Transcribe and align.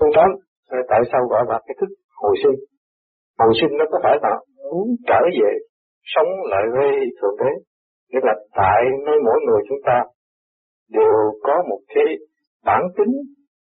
Con 0.00 0.10
tám, 0.16 0.30
ờ, 0.68 0.78
tại 0.88 1.00
sao 1.12 1.20
gọi 1.30 1.44
là 1.48 1.60
cái 1.66 1.74
thức 1.80 1.90
hồi 2.22 2.34
sinh? 2.42 2.58
Hồi 3.38 3.52
sinh 3.60 3.78
nó 3.78 3.84
có 3.90 3.98
phải 4.02 4.16
là 4.22 4.34
muốn 4.70 4.88
trở 5.08 5.20
về 5.40 5.52
sống 6.14 6.28
lại 6.50 6.62
với 6.74 6.90
Thượng 7.18 7.36
Đế. 7.40 7.52
Nghĩa 8.10 8.20
là 8.22 8.34
tại 8.60 8.82
nơi 9.06 9.16
mỗi 9.26 9.38
người 9.46 9.60
chúng 9.68 9.78
ta 9.86 10.04
đều 10.90 11.14
có 11.42 11.62
một 11.70 11.80
cái 11.94 12.04
bản 12.64 12.82
tính 12.96 13.12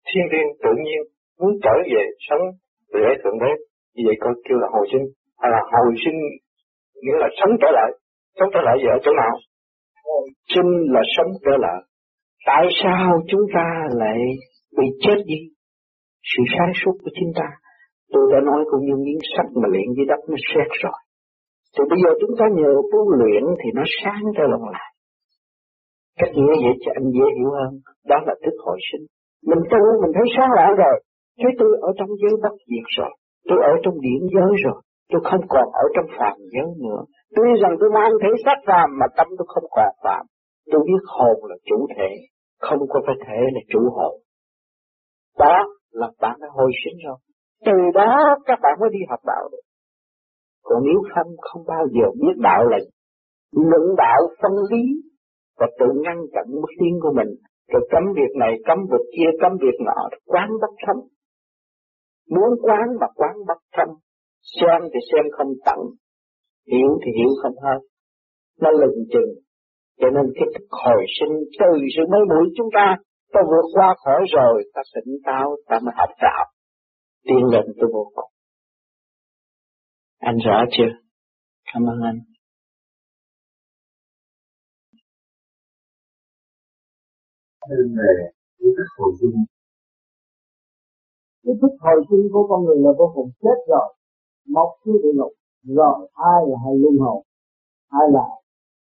thiên 0.09 0.25
nhiên 0.33 0.47
tự 0.63 0.71
nhiên 0.85 1.03
muốn 1.41 1.53
trở 1.63 1.75
về 1.93 2.03
sống 2.29 2.45
với 2.93 3.15
Thượng 3.25 3.39
Đế. 3.39 3.53
Như 3.95 4.03
vậy 4.07 4.17
coi 4.21 4.35
kêu 4.49 4.59
là 4.59 4.69
hồi 4.73 4.87
sinh. 4.93 5.05
Hay 5.41 5.51
là 5.51 5.61
hồi 5.73 5.95
sinh 6.05 6.19
nghĩa 7.03 7.19
là 7.23 7.29
sống 7.41 7.53
trở 7.61 7.71
lại. 7.73 7.91
Sống 8.39 8.49
trở 8.55 8.61
lại 8.63 8.77
ở 8.95 8.99
chỗ 9.05 9.13
nào? 9.13 9.35
Hồi 10.05 10.29
sinh 10.55 10.71
là 10.95 11.03
sống 11.17 11.33
trở 11.45 11.57
lại. 11.61 11.79
Tại 12.47 12.67
sao 12.83 13.23
chúng 13.29 13.41
ta 13.55 13.67
lại 13.91 14.19
bị 14.79 14.87
chết 15.01 15.17
đi? 15.27 15.35
Sự 16.31 16.43
sáng 16.55 16.73
suốt 16.81 16.95
của 17.03 17.13
chúng 17.19 17.33
ta. 17.39 17.49
Tôi 18.13 18.25
đã 18.33 18.39
nói 18.51 18.61
cũng 18.71 18.83
như 18.87 18.97
miếng 19.05 19.23
sắt 19.33 19.47
mà 19.61 19.67
luyện 19.73 19.89
dưới 19.97 20.07
đất 20.13 20.21
nó 20.31 20.39
xét 20.51 20.69
rồi. 20.83 20.99
Thì 21.75 21.83
bây 21.91 21.99
giờ 22.03 22.11
chúng 22.21 22.35
ta 22.39 22.45
nhờ 22.59 22.71
tu 22.93 23.01
luyện 23.21 23.45
thì 23.61 23.69
nó 23.79 23.85
sáng 23.99 24.23
ra 24.37 24.45
lòng 24.53 24.67
lại. 24.77 24.89
Cách 26.19 26.33
nghĩa 26.35 26.55
vậy 26.65 26.75
cho 26.83 26.91
anh 26.99 27.07
dễ 27.17 27.27
hiểu 27.37 27.51
hơn. 27.59 27.73
Đó 28.11 28.19
là 28.27 28.35
thức 28.43 28.57
hồi 28.65 28.79
sinh. 28.89 29.05
Mình 29.51 29.63
tu, 29.71 29.83
mình 30.03 30.13
thấy 30.17 30.27
sáng 30.37 30.51
lại 30.59 30.71
rồi. 30.83 30.97
Thấy 31.41 31.53
tôi 31.59 31.71
ở 31.89 31.91
trong 31.99 32.11
giới 32.21 32.35
bất 32.43 32.55
diệt 32.69 32.87
rồi. 32.99 33.13
Tôi 33.49 33.59
ở 33.73 33.75
trong 33.83 33.97
điển 34.07 34.21
giới 34.35 34.53
rồi. 34.65 34.79
Tôi 35.11 35.21
không 35.29 35.45
còn 35.49 35.67
ở 35.83 35.85
trong 35.95 36.09
phàm 36.19 36.37
giới 36.55 36.71
nữa. 36.85 37.01
Tuy 37.37 37.49
rằng 37.63 37.75
tôi 37.81 37.91
mang 37.97 38.13
thể 38.23 38.31
xác 38.45 38.59
phàm 38.67 38.89
mà 39.01 39.07
tâm 39.17 39.27
tôi 39.39 39.47
không 39.53 39.67
còn 39.71 39.93
phàm. 40.05 40.23
Tôi 40.71 40.81
biết 40.89 41.03
hồn 41.15 41.37
là 41.51 41.57
chủ 41.69 41.87
thể. 41.97 42.11
Không 42.61 42.79
có 42.89 43.01
phải 43.07 43.17
thể 43.27 43.39
là 43.55 43.61
chủ 43.73 43.81
hồn. 43.97 44.15
Đó 45.39 45.57
là 45.93 46.11
bạn 46.21 46.37
đã 46.41 46.49
hồi 46.51 46.71
sinh 46.85 46.99
rồi. 47.07 47.17
Từ 47.67 47.73
đó 47.95 48.37
các 48.47 48.59
bạn 48.63 48.75
mới 48.81 48.91
đi 48.93 48.99
học 49.11 49.21
đạo 49.27 49.49
được. 49.53 49.65
Còn 50.63 50.83
nếu 50.85 51.03
không, 51.15 51.31
không 51.39 51.63
bao 51.67 51.87
giờ 51.95 52.07
biết 52.21 52.37
đạo 52.39 52.65
là 52.65 52.79
luận 53.53 53.95
đạo 53.97 54.21
phân 54.43 54.53
lý 54.71 54.83
và 55.59 55.67
tự 55.79 55.87
ngăn 56.05 56.17
chặn 56.33 56.45
mức 56.51 56.73
tiến 56.81 56.99
của 57.03 57.13
mình. 57.17 57.29
Rồi 57.73 57.89
cấm 57.91 58.03
việc 58.17 58.33
này, 58.41 58.53
cấm 58.67 58.79
việc 58.91 59.05
kia, 59.17 59.31
cấm 59.41 59.53
việc 59.61 59.77
nọ, 59.87 60.09
quán 60.27 60.49
bất 60.61 60.73
thâm. 60.87 60.97
Muốn 62.31 62.51
quán 62.63 62.87
mà 63.01 63.07
quán 63.15 63.35
bất 63.49 63.61
thâm. 63.77 63.89
Xem 64.61 64.81
thì 64.83 65.01
xem 65.13 65.25
không 65.33 65.53
tận, 65.67 65.79
hiểu 66.71 66.99
thì 67.05 67.11
hiểu 67.19 67.29
không 67.43 67.55
hết. 67.63 67.81
Nó 68.61 68.71
lừng 68.71 69.05
chừng. 69.13 69.33
Cho 70.01 70.11
nên 70.11 70.33
cái 70.35 70.47
hồi 70.71 71.05
sinh 71.21 71.35
từ 71.59 71.81
sự 71.97 72.03
mới 72.11 72.21
mũi 72.29 72.53
chúng 72.57 72.69
ta, 72.75 72.97
ta 73.33 73.41
vượt 73.51 73.67
qua 73.75 73.95
khỏi 74.05 74.21
rồi, 74.37 74.65
ta 74.75 74.81
tỉnh 74.95 75.15
táo, 75.27 75.57
ta 75.69 75.77
mới 75.85 75.95
học 75.97 76.11
đạo. 76.23 76.45
Tiên 77.25 77.45
lên 77.53 77.65
tôi 77.81 77.91
vô 77.93 78.13
cùng. 78.15 78.31
Anh 80.19 80.37
rõ 80.47 80.65
chưa? 80.71 80.93
Cảm 81.73 81.83
ơn 81.83 81.99
anh. 82.03 82.19
Thêm 87.69 87.95
về 87.97 88.31
ý 88.59 88.69
thức 88.77 88.89
hồi 88.99 89.13
sinh. 89.21 89.45
Ý 91.43 91.53
thức 91.63 91.73
hồi 91.81 92.05
của 92.33 92.47
con 92.49 92.65
người 92.65 92.77
là 92.77 92.91
vô 92.99 93.13
cùng 93.15 93.31
chết 93.43 93.59
rồi. 93.69 93.95
Mọc 94.47 94.69
xuống 94.85 94.97
địa 95.03 95.13
ngục. 95.15 95.33
Rồi 95.63 96.09
ai 96.13 96.41
là 96.49 96.57
hay 96.65 96.75
luân 96.83 96.97
hồn 96.99 97.23
Ai 97.89 98.07
là 98.13 98.27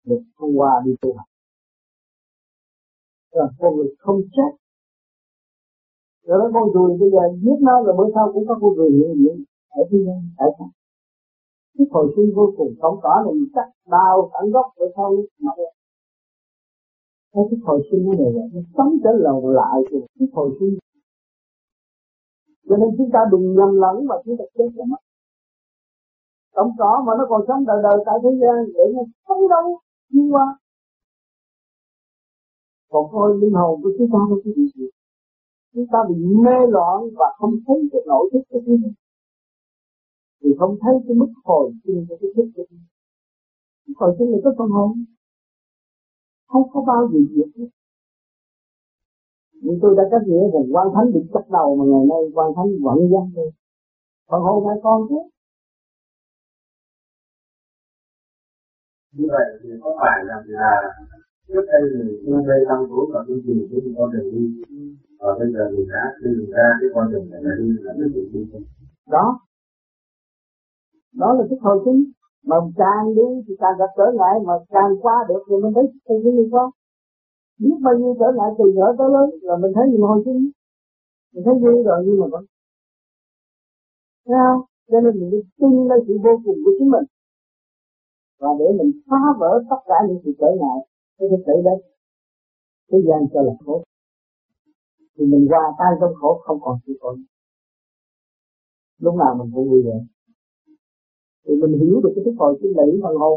được 0.04 0.22
thông 0.38 0.58
qua 0.58 0.70
đi 0.84 0.92
tu 1.02 1.16
học 1.16 1.26
là 3.34 3.46
con 3.58 3.76
người 3.76 3.94
không 3.98 4.20
chết. 4.34 4.52
Rồi 6.26 6.38
đó 6.40 6.46
con 6.54 6.64
người 6.72 6.98
bây 7.00 7.10
giờ 7.14 7.22
giết 7.42 7.58
nó 7.60 7.82
rồi 7.84 7.94
bữa 7.98 8.08
sau 8.14 8.32
cũng 8.32 8.46
có 8.48 8.54
con 8.60 8.72
người 8.76 8.90
hiện 8.90 9.10
diện 9.18 9.44
ở 9.68 9.80
thế 9.90 9.98
gian. 10.06 10.20
Tại 10.38 10.48
sao? 10.58 10.68
cái 11.78 11.86
hồi 11.90 12.12
sinh 12.16 12.34
vô 12.34 12.54
cùng 12.56 12.74
sống 12.82 12.96
cỏ 13.02 13.22
này 13.24 13.34
mình 13.34 13.48
cắt 13.54 13.68
đau 13.86 14.30
tận 14.32 14.50
gốc 14.50 14.66
bữa 14.78 14.86
sau 14.96 15.16
nó 15.40 15.52
cái 17.32 17.44
cái 17.50 17.58
hồi 17.64 17.88
sinh 17.90 18.04
này 18.10 18.32
là 18.34 18.42
nó 18.52 18.60
sống 18.76 18.96
trở 19.04 19.10
lầu 19.12 19.50
lại 19.50 19.76
từ 19.90 19.98
cái 20.18 20.28
hồi 20.32 20.56
sinh 20.60 20.78
cho 22.68 22.76
nên 22.76 22.88
chúng 22.98 23.10
ta 23.12 23.20
đừng 23.32 23.54
nhầm 23.56 23.70
lẫn 23.82 24.06
mà 24.08 24.16
chúng 24.24 24.36
ta 24.38 24.44
chết 24.54 24.68
cho 24.76 24.84
mất 24.84 24.96
sống 26.54 26.70
cỏ 26.78 27.02
mà 27.06 27.12
nó 27.18 27.24
còn 27.28 27.44
sống 27.48 27.64
đời 27.66 27.80
đời 27.82 27.96
tại 28.06 28.14
thế 28.22 28.30
gian 28.40 28.56
để 28.74 28.84
nó 28.94 29.02
sống 29.28 29.48
đâu 29.48 29.78
đi 30.12 30.20
qua 30.32 30.58
còn 32.94 33.04
thôi, 33.12 33.38
linh 33.40 33.54
hồn 33.60 33.82
của 33.82 33.92
chúng 33.98 34.08
ta 34.12 34.18
nó 34.30 34.36
cái 34.44 34.52
gì 34.54 34.86
chúng 35.74 35.86
ta 35.92 35.98
bị 36.08 36.14
mê 36.44 36.58
loạn 36.74 36.98
và 37.18 37.26
không 37.38 37.54
thấy 37.66 37.76
cái 37.92 38.00
nội 38.06 38.30
thức 38.32 38.42
của 38.50 38.60
chúng 38.66 38.78
ta 38.82 38.88
thì 40.40 40.50
không 40.58 40.76
thấy 40.82 40.94
cái 41.06 41.14
mức 41.14 41.32
hồi 41.44 41.72
sinh 41.84 42.06
của 42.08 42.16
cái 42.20 42.30
thức 42.36 42.48
của 42.54 42.64
Mức 43.86 43.94
hồi 43.96 44.16
sinh 44.18 44.28
là 44.32 44.38
có 44.44 44.54
phần 44.58 44.70
hồn. 44.70 45.04
Không 46.46 46.70
có 46.72 46.84
bao 46.86 47.08
giờ 47.12 47.18
diệt 47.34 47.50
hết. 47.56 47.68
Nhưng 49.52 49.78
tôi 49.82 49.94
đã 49.96 50.02
cách 50.10 50.22
nghĩa 50.26 50.44
rằng 50.52 50.66
quan 50.72 50.86
thánh 50.94 51.12
bị 51.14 51.20
cắt 51.34 51.50
đầu 51.50 51.76
mà 51.76 51.84
ngày 51.90 52.04
nay 52.10 52.22
quan 52.34 52.48
thánh 52.56 52.70
vẫn 52.84 52.98
dân 53.12 53.24
đi. 53.36 53.46
Phần 54.28 54.40
hồn 54.42 54.66
hai 54.68 54.76
con 54.82 55.06
chứ. 55.08 55.20
Như 59.12 59.26
vậy 59.30 59.46
thì 59.62 59.68
có 59.82 59.96
phải 60.00 60.18
là 60.24 60.36
trước 61.48 61.64
đây 61.72 61.82
mình 61.98 62.12
chưa 62.26 62.38
mê 62.48 62.56
năm 62.68 62.80
tuổi 62.88 63.06
và 63.12 63.24
tôi 63.28 63.42
tìm 63.46 63.58
cái 63.70 63.80
con 63.96 64.10
đường 64.12 64.28
đi. 64.32 64.44
Và 65.18 65.30
bây 65.38 65.48
giờ 65.52 65.70
mình 65.74 65.88
đã 65.92 66.04
tìm 66.22 66.50
ra 66.54 66.66
cái 66.80 66.90
con 66.94 67.12
đường 67.12 67.30
này 67.30 67.40
là 67.42 67.52
đi 67.58 67.68
là 67.84 67.92
cái 67.98 68.08
gì 68.14 68.22
đi 68.32 68.40
đó. 69.10 69.40
Đó 71.20 71.28
là 71.38 71.44
cái 71.50 71.58
hồi 71.62 71.82
chính. 71.84 72.04
Mà 72.48 72.56
càng 72.76 73.14
đi 73.16 73.28
thì 73.48 73.54
càng 73.58 73.76
gặp 73.78 73.90
trở 73.96 74.06
ngại, 74.14 74.34
mà 74.46 74.52
càng 74.68 74.92
qua 75.02 75.16
được 75.28 75.42
thì 75.48 75.54
mình 75.62 75.72
thấy 75.74 75.84
thì 76.08 76.14
cái 76.24 76.32
gì 76.36 76.44
có? 76.52 76.70
Biết 77.58 77.76
bao 77.84 77.94
nhiêu 77.98 78.14
trở 78.20 78.28
ngại, 78.36 78.50
từ 78.58 78.64
nhỏ 78.76 78.86
tới 78.98 79.08
lớn, 79.14 79.28
là 79.42 79.56
mình 79.56 79.72
thấy 79.74 79.84
gì 79.92 79.98
hồi 79.98 80.22
chính. 80.24 80.50
Mình 81.32 81.44
thấy 81.44 81.54
vui 81.62 81.82
rồi, 81.82 81.98
nhưng 82.06 82.20
mà 82.20 82.26
vẫn 82.32 82.44
thấy 84.26 84.36
không? 84.44 84.60
Cho 84.90 85.00
nên 85.00 85.12
mình 85.20 85.30
tin 85.60 85.88
lên 85.88 85.98
sự 86.06 86.14
vô 86.24 86.34
cùng 86.44 86.58
của 86.64 86.72
chính 86.78 86.90
mình. 86.90 87.06
Và 88.40 88.48
để 88.58 88.66
mình 88.78 88.90
phá 89.10 89.22
vỡ 89.38 89.62
tất 89.70 89.80
cả 89.86 89.94
những 90.08 90.20
sự 90.24 90.32
trở 90.40 90.50
ngại 90.60 90.78
cái 91.18 91.28
thực 91.30 91.42
tế 91.46 91.54
đấy 91.68 91.78
thế 92.88 92.98
gian 93.08 93.20
cho 93.32 93.40
là 93.42 93.52
khổ. 93.64 93.84
Thì 95.14 95.24
mình 95.32 95.46
qua 95.50 95.62
tay 95.78 95.90
trong 96.00 96.14
khổ 96.20 96.42
không 96.44 96.58
còn 96.60 96.78
sự 96.86 96.92
khổ 97.00 97.16
lúc 99.04 99.14
nào 99.22 99.32
mình 99.38 99.50
cũng 99.54 99.68
vui 99.70 99.82
vẻ 99.86 99.98
thì 101.44 101.52
mình 101.62 101.72
hiểu 101.80 101.96
được 102.02 102.12
cái 102.14 102.22
thức 102.24 102.36
hồi 102.40 102.52
sinh 102.60 102.72
lý 102.78 102.92
phần 103.02 103.14
hồn 103.22 103.36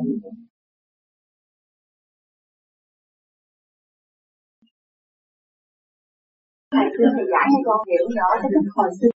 thầy 6.74 6.88
thưa 6.96 7.10
thầy 7.16 7.26
giải 7.34 7.46
cho 7.52 7.60
con 7.68 7.80
hiểu 7.92 8.06
rõ 8.18 8.28
cái 8.42 8.50
thức 8.54 8.68
hồi 8.76 8.90
sinh. 9.00 9.14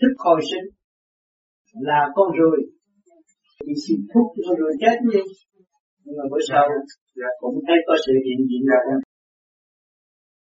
Thức 0.00 0.14
hồi 0.24 0.40
sinh 0.50 0.66
là 1.88 2.00
con 2.14 2.28
ruồi 2.38 2.58
thì 3.66 3.72
xin 3.84 3.98
thuốc 4.10 4.26
cho 4.34 4.42
con 4.46 4.56
ruồi 4.60 4.72
chết 4.80 4.96
đi 5.12 5.20
nhưng 6.04 6.16
mà 6.18 6.24
bữa 6.30 6.42
sau 6.50 6.64
là 7.20 7.30
cũng 7.40 7.56
thấy 7.66 7.78
có 7.86 7.94
sự 8.04 8.12
hiện 8.26 8.40
diện 8.48 8.62
ra 8.70 8.78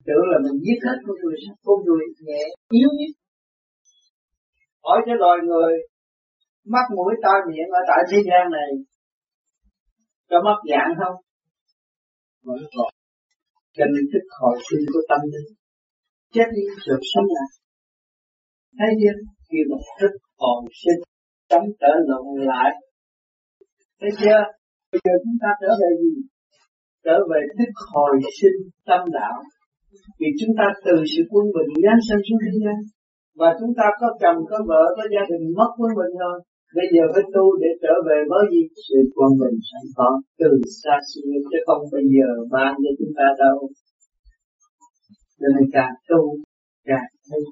tưởng 0.06 0.26
là 0.32 0.38
mình 0.44 0.56
giết 0.64 0.78
hết 0.86 0.96
con 1.04 1.16
ruồi 1.22 1.34
con 1.66 1.78
người 1.86 2.04
nhẹ, 2.26 2.42
yếu 2.78 2.88
nhất. 2.98 3.12
Hỏi 4.84 4.98
cái 5.06 5.14
loài 5.22 5.38
người, 5.48 5.72
mắt 6.74 6.86
mũi 6.96 7.12
tai 7.24 7.38
miệng 7.48 7.70
ở 7.78 7.80
tại 7.90 8.00
thế 8.10 8.18
gian 8.28 8.44
này, 8.58 8.70
có 10.30 10.36
mất 10.46 10.58
dạng 10.70 10.92
không? 11.00 11.16
Vẫn 12.46 12.62
còn 12.76 12.90
cho 13.76 13.84
nên 13.92 14.04
thức 14.12 14.24
hồi 14.40 14.56
sinh 14.66 14.84
của 14.92 15.02
tâm 15.10 15.20
linh, 15.32 15.50
chết 16.34 16.48
đi 16.56 16.64
rồi 16.86 17.00
sống 17.12 17.28
lại. 17.36 17.50
Thấy 18.78 18.90
chưa 19.00 19.16
khi 19.48 19.58
mà 19.70 19.76
thức 20.00 20.12
hồi 20.38 20.62
sinh, 20.82 21.00
sống 21.50 21.66
trở 21.80 21.92
lộn 22.08 22.26
lại. 22.50 22.70
Thấy 24.00 24.10
chưa? 24.20 24.40
Bây 24.92 25.00
giờ 25.04 25.14
chúng 25.24 25.38
ta 25.42 25.50
trở 25.60 25.70
về 25.80 25.90
gì? 26.02 26.14
Trở 27.06 27.18
về 27.30 27.40
thức 27.56 27.72
hồi 27.92 28.12
sinh 28.38 28.58
tâm 28.88 29.02
đạo. 29.18 29.36
Vì 30.20 30.28
chúng 30.40 30.52
ta 30.58 30.66
từ 30.86 30.94
sự 31.12 31.22
quân 31.32 31.46
bình 31.56 31.70
giáng 31.84 32.00
sanh 32.06 32.22
xuống 32.26 32.40
thế 32.44 32.52
gian 32.62 32.78
và 33.40 33.50
chúng 33.60 33.72
ta 33.78 33.86
có 34.00 34.08
chồng, 34.22 34.38
có 34.50 34.58
vợ, 34.70 34.82
có 34.96 35.04
gia 35.14 35.24
đình 35.30 35.44
mất 35.58 35.70
quân 35.78 35.92
bình 36.00 36.14
rồi. 36.24 36.38
Bây 36.76 36.86
giờ 36.94 37.02
phải 37.12 37.24
tu 37.34 37.44
để 37.62 37.70
trở 37.82 37.94
về 38.08 38.18
với 38.30 38.44
gì? 38.52 38.62
Sự 38.86 38.98
quân 39.16 39.30
bình 39.40 39.56
sẵn 39.68 39.84
có 39.98 40.08
từ 40.40 40.50
xa 40.82 40.96
xưa. 41.10 41.34
Chứ 41.50 41.58
không 41.66 41.82
bây 41.92 42.04
giờ 42.14 42.28
ban 42.54 42.72
cho 42.82 42.90
chúng 42.98 43.12
ta 43.18 43.26
đâu. 43.44 43.56
Cho 45.38 45.48
nên 45.54 45.64
càng 45.76 45.94
tu, 46.08 46.22
càng 46.88 47.10
thấy. 47.28 47.42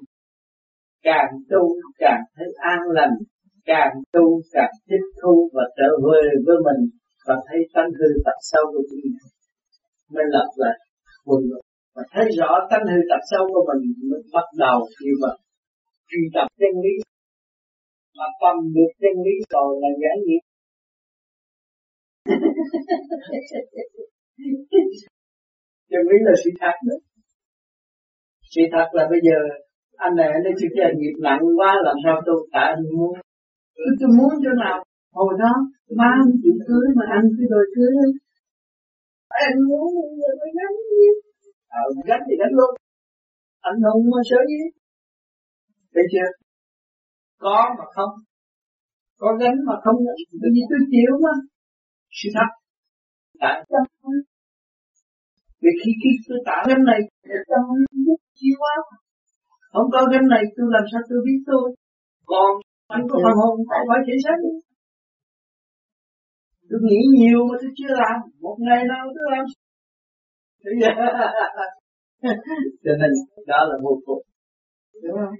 Càng 1.03 1.31
tu, 1.51 1.63
càng 2.03 2.21
thấy 2.35 2.47
an 2.73 2.81
lành. 2.97 3.15
Càng 3.65 3.93
tu, 4.13 4.25
càng 4.55 4.73
thích 4.89 5.05
thu 5.21 5.49
và 5.53 5.63
trở 5.77 5.89
về 6.07 6.23
với 6.45 6.57
mình 6.67 6.81
và 7.27 7.35
thấy 7.47 7.59
tánh 7.73 7.91
hư 7.99 8.09
tật 8.25 8.37
sâu 8.51 8.63
của 8.73 8.83
chính 8.89 9.01
mình. 9.03 9.17
Mới 10.13 10.25
lập 10.35 10.49
lại 10.55 10.77
quân 11.25 11.41
và 11.95 12.03
thấy 12.11 12.25
rõ 12.39 12.51
tánh 12.71 12.85
hư 12.91 12.99
tật 13.09 13.21
sâu 13.31 13.43
của 13.53 13.63
mình 13.69 13.81
mới 14.09 14.21
bắt 14.33 14.47
đầu 14.57 14.79
như 15.03 15.13
vậy 15.21 15.37
truy 16.09 16.23
tập 16.35 16.47
chân 16.59 16.73
lý 16.83 16.93
mà 18.17 18.27
cầm 18.41 18.55
được 18.75 18.91
chân 19.01 19.15
lý 19.25 19.35
rồi 19.53 19.69
là 19.81 19.89
giải 20.01 20.17
nghiệp. 20.25 20.43
Chân 25.89 26.01
lý 26.09 26.17
là 26.27 26.33
sự 26.43 26.49
thật 26.61 26.75
đó. 26.87 26.95
Sự 28.51 28.61
thật 28.71 28.87
là 28.91 29.07
bây 29.09 29.19
giờ 29.27 29.37
anh 29.95 30.15
này 30.15 30.27
ấy 30.27 30.53
chịu 30.59 30.69
cái 30.75 30.93
nghiệp 30.97 31.15
nặng 31.19 31.41
quá 31.57 31.71
làm 31.83 31.95
sao 32.03 32.21
tôi 32.25 32.47
tại 32.53 32.65
anh 32.75 32.83
muốn. 32.97 33.13
Tôi, 33.75 33.87
tôi 33.99 34.09
muốn 34.17 34.29
chỗ 34.43 34.51
nào 34.65 34.77
hồi 35.17 35.33
đó 35.41 35.53
ba 35.99 36.09
anh 36.21 36.31
chịu 36.41 36.55
cưới 36.67 36.85
mà 36.97 37.05
anh 37.17 37.25
cái 37.37 37.47
đòi 37.53 37.65
cưới 37.75 37.93
anh 39.47 39.57
muốn 39.67 39.87
người 40.17 40.33
tôi 40.39 40.49
gánh 40.57 40.75
à, 41.77 41.81
gánh 42.09 42.23
thì 42.27 42.33
gánh 42.39 42.53
luôn. 42.59 42.71
Anh 43.61 43.75
không 43.83 44.03
sợ 44.29 44.39
gì 44.51 44.61
thấy 45.93 46.03
chưa? 46.11 46.29
Có 47.43 47.57
mà 47.77 47.85
không? 47.95 48.13
Có 49.21 49.29
gánh 49.41 49.57
mà 49.67 49.75
không 49.83 49.97
gánh? 50.05 50.19
Bởi 50.41 50.49
vì 50.55 50.61
tôi 50.69 50.79
chịu 50.91 51.11
mà. 51.25 51.33
Sự 52.17 52.29
thật. 52.35 52.49
Tại 53.39 53.55
sao? 53.69 53.83
Vì 55.61 55.71
khi 55.81 55.91
khi 56.01 56.11
tôi 56.27 56.39
tạo 56.47 56.61
gánh 56.69 56.83
này 56.91 56.99
tôi 58.05 58.17
chịu 58.39 58.55
quá 58.63 58.75
không 59.73 59.87
có 59.93 59.99
gánh 60.11 60.27
này 60.33 60.43
tôi 60.55 60.67
làm 60.75 60.85
sao 60.91 61.01
tôi 61.09 61.19
biết 61.25 61.39
tôi? 61.49 61.65
Còn 62.31 62.51
anh 62.95 63.03
có 63.09 63.15
phần 63.23 63.35
hồn 63.39 63.55
không 63.69 63.85
phải 63.89 63.99
thể 64.07 64.15
xác 64.25 64.37
tôi 66.69 66.79
nghĩ 66.83 66.99
nhiều 67.17 67.39
mà 67.49 67.55
tôi 67.61 67.71
chưa 67.77 67.93
làm. 68.01 68.17
Một 68.41 68.57
ngày 68.59 68.83
nào 68.89 69.05
tôi 69.15 69.25
làm. 69.31 69.45
Cho 72.83 72.91
nên 72.99 73.11
đó 73.47 73.57
là 73.69 73.75
vô 73.83 74.01
cùng. 74.05 74.21
Đúng 75.03 75.17
không? 75.19 75.35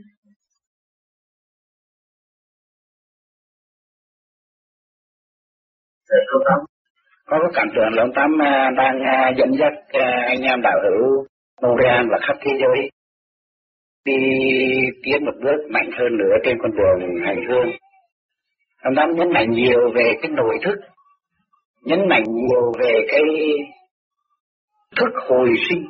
Có 7.25 7.37
cái 7.41 7.51
cảm 7.53 7.67
tưởng 7.75 7.93
là 7.93 8.03
ông 8.03 8.11
Tám 8.15 8.41
à, 8.41 8.71
đang 8.77 8.99
à, 8.99 9.31
dẫn 9.37 9.51
dắt 9.59 9.73
à, 9.87 10.25
anh 10.27 10.41
em 10.41 10.61
đạo 10.61 10.79
hữu 10.83 11.25
Montreal 11.61 12.05
và 12.11 12.17
khắp 12.21 12.37
thế 12.41 12.51
giới 12.61 12.89
đi 14.05 14.17
tiến 15.03 15.25
một 15.25 15.31
bước 15.43 15.69
mạnh 15.69 15.89
hơn 15.99 16.17
nữa 16.17 16.35
trên 16.43 16.57
con 16.61 16.71
đường 16.71 17.25
hành 17.25 17.45
hương. 17.49 17.69
Ông 18.83 18.93
Tám 18.95 19.15
nhấn 19.15 19.33
mạnh 19.33 19.51
nhiều 19.51 19.91
về 19.95 20.13
cái 20.21 20.31
nội 20.31 20.57
thức, 20.65 20.75
nhấn 21.83 22.07
mạnh 22.09 22.23
nhiều 22.23 22.71
về 22.79 22.93
cái 23.07 23.21
thức 24.97 25.13
hồi 25.29 25.49
sinh. 25.69 25.85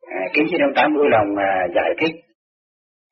À, 0.00 0.20
kính 0.34 0.46
xin 0.50 0.60
ông 0.60 0.74
Tám 0.76 0.94
vui 0.94 1.06
lòng 1.10 1.36
à, 1.36 1.66
giải 1.74 1.94
thích 2.00 2.20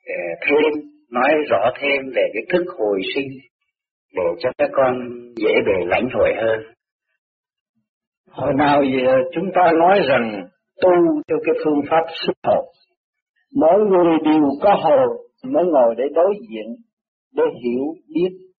à, 0.07 0.23
thêm, 0.47 0.83
nói 1.11 1.31
rõ 1.51 1.71
thêm 1.81 2.01
về 2.15 2.23
cái 2.35 2.43
thức 2.53 2.65
hồi 2.79 3.01
sinh 3.15 3.29
để 4.15 4.23
cho 4.39 4.51
các 4.59 4.71
con 4.73 4.95
dễ 5.37 5.53
bề 5.67 5.85
lãnh 5.87 6.09
hội 6.15 6.33
hơn. 6.37 6.61
Hồi 8.31 8.53
nào 8.59 8.83
giờ 8.83 9.13
à, 9.13 9.25
chúng 9.35 9.51
ta 9.55 9.73
nói 9.79 10.01
rằng 10.09 10.47
tu 10.83 10.91
theo 11.29 11.39
cái 11.45 11.55
phương 11.65 11.83
pháp 11.91 12.05
xuất 12.27 12.37
hồn. 12.45 12.65
Mỗi 13.57 13.81
người 13.89 14.19
đều 14.25 14.43
có 14.63 14.75
hồn 14.75 15.09
mới 15.53 15.65
ngồi 15.65 15.95
để 15.99 16.05
đối 16.15 16.35
diện, 16.49 16.67
để 17.35 17.45
hiểu 17.63 17.85
biết, 18.15 18.52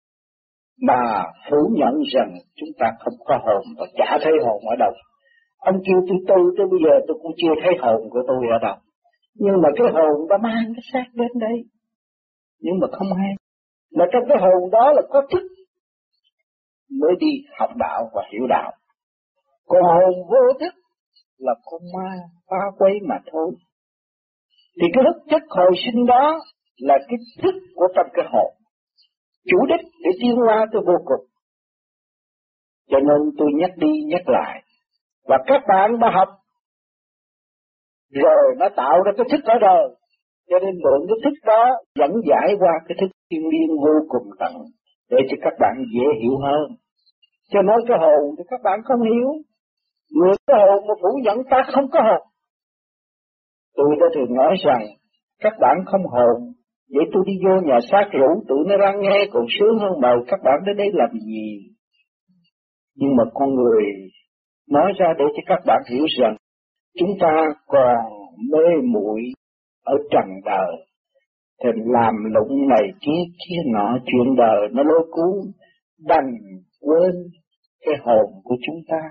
mà 0.81 1.23
phủ 1.49 1.57
nhận 1.75 1.93
rằng 2.13 2.31
chúng 2.55 2.69
ta 2.79 2.87
không 2.99 3.13
có 3.25 3.37
hồn 3.45 3.63
và 3.77 3.85
chả 3.95 4.17
thấy 4.21 4.33
hồn 4.45 4.61
ở 4.69 4.75
đâu. 4.79 4.91
Ông 5.57 5.75
kêu 5.85 5.99
tôi 6.07 6.17
tu 6.27 6.51
tới 6.57 6.67
bây 6.71 6.79
giờ 6.85 7.05
tôi 7.07 7.17
cũng 7.21 7.31
chưa 7.37 7.53
thấy 7.63 7.73
hồn 7.81 8.09
của 8.09 8.21
tôi 8.27 8.37
ở 8.51 8.57
đâu. 8.61 8.75
Nhưng 9.35 9.61
mà 9.61 9.69
cái 9.75 9.87
hồn 9.93 10.27
đã 10.29 10.37
mang 10.37 10.73
cái 10.75 10.83
xác 10.93 11.05
đến 11.13 11.31
đây. 11.39 11.63
Nhưng 12.59 12.79
mà 12.81 12.87
không 12.91 13.07
hay. 13.17 13.31
Mà 13.95 14.05
trong 14.13 14.23
cái 14.29 14.37
hồn 14.41 14.71
đó 14.71 14.91
là 14.95 15.01
có 15.09 15.21
thức 15.31 15.43
mới 17.01 17.15
đi 17.19 17.31
học 17.59 17.69
đạo 17.75 18.09
và 18.13 18.23
hiểu 18.33 18.47
đạo. 18.49 18.71
Còn 19.67 19.83
hồn 19.83 20.13
vô 20.29 20.59
thức 20.59 20.73
là 21.37 21.53
con 21.65 21.81
ma 21.93 22.09
phá 22.49 22.57
quấy 22.77 22.93
mà 23.09 23.15
thôi. 23.31 23.51
Thì 24.81 24.87
cái 24.93 25.03
thức 25.03 25.21
chất 25.29 25.41
hồi 25.49 25.71
sinh 25.85 26.05
đó 26.05 26.39
là 26.77 26.97
cái 27.07 27.17
thức 27.43 27.55
của 27.75 27.87
trong 27.95 28.07
cái 28.13 28.25
hồn. 28.31 28.53
Chủ 29.49 29.65
đích 29.65 29.85
để 30.03 30.11
tiến 30.21 30.35
hóa 30.35 30.65
tới 30.71 30.81
vô 30.85 30.97
cùng. 31.05 31.25
Cho 32.89 32.99
nên 32.99 33.31
tôi 33.37 33.49
nhắc 33.55 33.71
đi 33.77 33.91
nhắc 34.07 34.21
lại. 34.27 34.63
Và 35.27 35.37
các 35.47 35.61
bạn 35.67 35.99
đã 35.99 36.11
học 36.13 36.29
rồi 38.09 38.55
nó 38.57 38.69
tạo 38.75 39.03
ra 39.05 39.11
cái 39.17 39.25
thức 39.31 39.43
ở 39.43 39.59
đời. 39.61 39.83
Cho 40.49 40.59
nên 40.59 40.75
mượn 40.83 41.07
cái 41.07 41.17
thức 41.23 41.37
đó 41.45 41.65
dẫn 41.95 42.11
giải 42.29 42.55
qua 42.59 42.71
cái 42.87 42.97
thức 43.01 43.07
thiên 43.29 43.41
liên 43.41 43.69
vô 43.83 43.93
cùng 44.09 44.29
tận 44.39 44.53
để 45.09 45.17
cho 45.29 45.37
các 45.41 45.53
bạn 45.59 45.83
dễ 45.93 46.05
hiểu 46.21 46.37
hơn. 46.37 46.77
Cho 47.49 47.61
nói 47.61 47.81
cái 47.87 47.97
hồn 48.01 48.35
thì 48.37 48.43
các 48.49 48.59
bạn 48.63 48.79
không 48.83 49.01
hiểu. 49.01 49.29
Người 50.11 50.33
có 50.47 50.53
hồn 50.57 50.87
mà 50.87 50.93
phủ 51.01 51.19
nhận 51.23 51.37
ta 51.49 51.57
không 51.73 51.89
có 51.91 51.99
hồn. 52.01 52.27
Tôi 53.75 53.95
đã 53.99 54.07
thường 54.15 54.35
nói 54.35 54.55
rằng 54.65 54.81
các 55.39 55.53
bạn 55.59 55.77
không 55.85 56.01
hồn, 56.05 56.53
vậy 56.93 57.05
tôi 57.13 57.23
đi 57.25 57.33
vô 57.45 57.61
nhà 57.67 57.79
xác 57.91 58.09
rủ 58.11 58.43
tụi 58.47 58.59
nó 58.67 58.77
đang 58.77 59.01
nghe 59.01 59.25
còn 59.31 59.45
sướng 59.59 59.79
hơn 59.79 60.01
bầu 60.01 60.23
các 60.27 60.39
bạn 60.43 60.59
đến 60.65 60.77
đây 60.77 60.87
làm 60.93 61.09
gì. 61.19 61.59
Nhưng 62.95 63.15
mà 63.15 63.23
con 63.33 63.55
người 63.55 63.83
nói 64.69 64.91
ra 64.99 65.07
để 65.19 65.25
cho 65.35 65.41
các 65.45 65.59
bạn 65.65 65.81
hiểu 65.89 66.05
rằng 66.19 66.35
chúng 66.99 67.09
ta 67.19 67.45
còn 67.67 67.97
mê 68.51 68.81
muội 68.83 69.21
ở 69.83 69.93
trần 70.11 70.29
đời 70.45 70.75
thì 71.63 71.69
làm 71.75 72.13
lụng 72.33 72.67
này 72.69 72.87
kia 73.01 73.23
kia 73.39 73.71
nọ 73.73 73.97
chuyện 74.05 74.35
đời 74.37 74.67
nó 74.71 74.83
lôi 74.83 75.07
cuốn 75.11 75.51
đành 76.07 76.31
quên 76.81 77.15
cái 77.85 77.95
hồn 78.03 78.41
của 78.43 78.55
chúng 78.65 78.81
ta. 78.87 79.01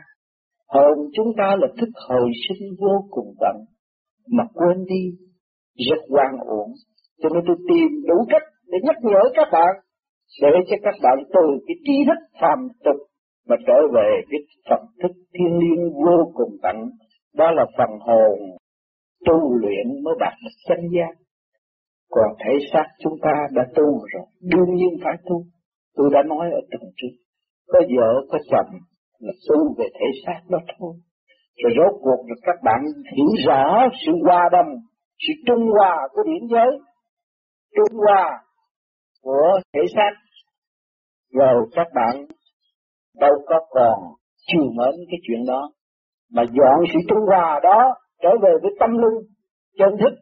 Hồn 0.68 0.98
chúng 1.14 1.32
ta 1.38 1.56
là 1.60 1.68
thức 1.80 1.88
hồi 2.08 2.30
sinh 2.48 2.68
vô 2.78 3.04
cùng 3.10 3.34
tận, 3.40 3.56
mà 4.30 4.44
quên 4.54 4.84
đi, 4.84 5.16
rất 5.88 6.02
quan 6.08 6.38
uổng. 6.46 6.72
Cho 7.22 7.28
nên 7.34 7.42
tôi 7.46 7.56
tìm 7.68 7.88
đủ 8.08 8.16
cách 8.28 8.42
để 8.70 8.78
nhắc 8.82 8.96
nhở 9.02 9.20
các 9.34 9.48
bạn, 9.52 9.72
để 10.42 10.50
cho 10.68 10.76
các 10.82 10.94
bạn 11.02 11.18
từ 11.34 11.44
cái 11.66 11.76
trí 11.84 11.96
thức 12.06 12.20
phàm 12.40 12.68
tục 12.84 12.96
mà 13.48 13.56
trở 13.66 13.78
về 13.94 14.10
cái 14.30 14.40
phần 14.70 14.80
thức 15.02 15.12
thiên 15.34 15.58
liêng 15.58 15.92
vô 15.92 16.32
cùng 16.34 16.56
tận, 16.62 16.76
đó 17.34 17.50
là 17.50 17.66
phần 17.78 17.90
hồn 18.00 18.38
tu 19.26 19.56
luyện 19.56 20.04
mới 20.04 20.14
đạt 20.20 20.32
được 20.44 20.56
chân 20.68 20.78
giác. 20.94 21.14
Còn 22.10 22.28
thể 22.38 22.66
xác 22.72 22.86
chúng 23.02 23.16
ta 23.22 23.32
đã 23.52 23.62
tu 23.74 23.84
rồi, 23.84 24.24
đương 24.40 24.74
nhiên 24.74 24.88
phải 25.04 25.16
tu. 25.24 25.42
Tôi 25.96 26.10
đã 26.12 26.22
nói 26.22 26.50
ở 26.50 26.60
tuần 26.70 26.92
trước, 26.96 27.14
có 27.68 27.80
vợ 27.96 28.26
có 28.30 28.38
chồng 28.50 28.80
là 29.18 29.32
tu 29.48 29.74
về 29.78 29.86
thể 29.94 30.06
xác 30.26 30.40
đó 30.48 30.58
thôi. 30.78 30.94
Rồi 31.62 31.72
rốt 31.76 32.00
cuộc 32.02 32.24
là 32.28 32.34
các 32.42 32.56
bạn 32.64 32.80
hiểu 33.16 33.30
rõ 33.46 33.88
sự 34.06 34.12
hòa 34.24 34.48
đồng, 34.52 34.70
sự 35.18 35.32
trung 35.46 35.70
hòa 35.70 35.96
của 36.12 36.22
điển 36.22 36.48
giới, 36.50 36.78
trung 37.76 37.98
hòa 37.98 38.26
của 39.22 39.60
thể 39.74 39.80
xác. 39.94 40.12
Rồi 41.32 41.66
các 41.72 41.86
bạn 41.94 42.26
đâu 43.20 43.32
có 43.46 43.60
còn 43.70 43.98
chiều 44.46 44.64
mến 44.64 44.94
cái 45.10 45.18
chuyện 45.22 45.44
đó, 45.46 45.70
mà 46.32 46.42
dọn 46.42 46.84
sự 46.92 46.98
trung 47.08 47.26
hòa 47.26 47.60
đó 47.62 47.94
trở 48.22 48.30
về 48.42 48.50
với 48.62 48.70
tâm 48.80 48.90
linh, 48.90 49.18
chân 49.78 49.90
thức. 50.00 50.14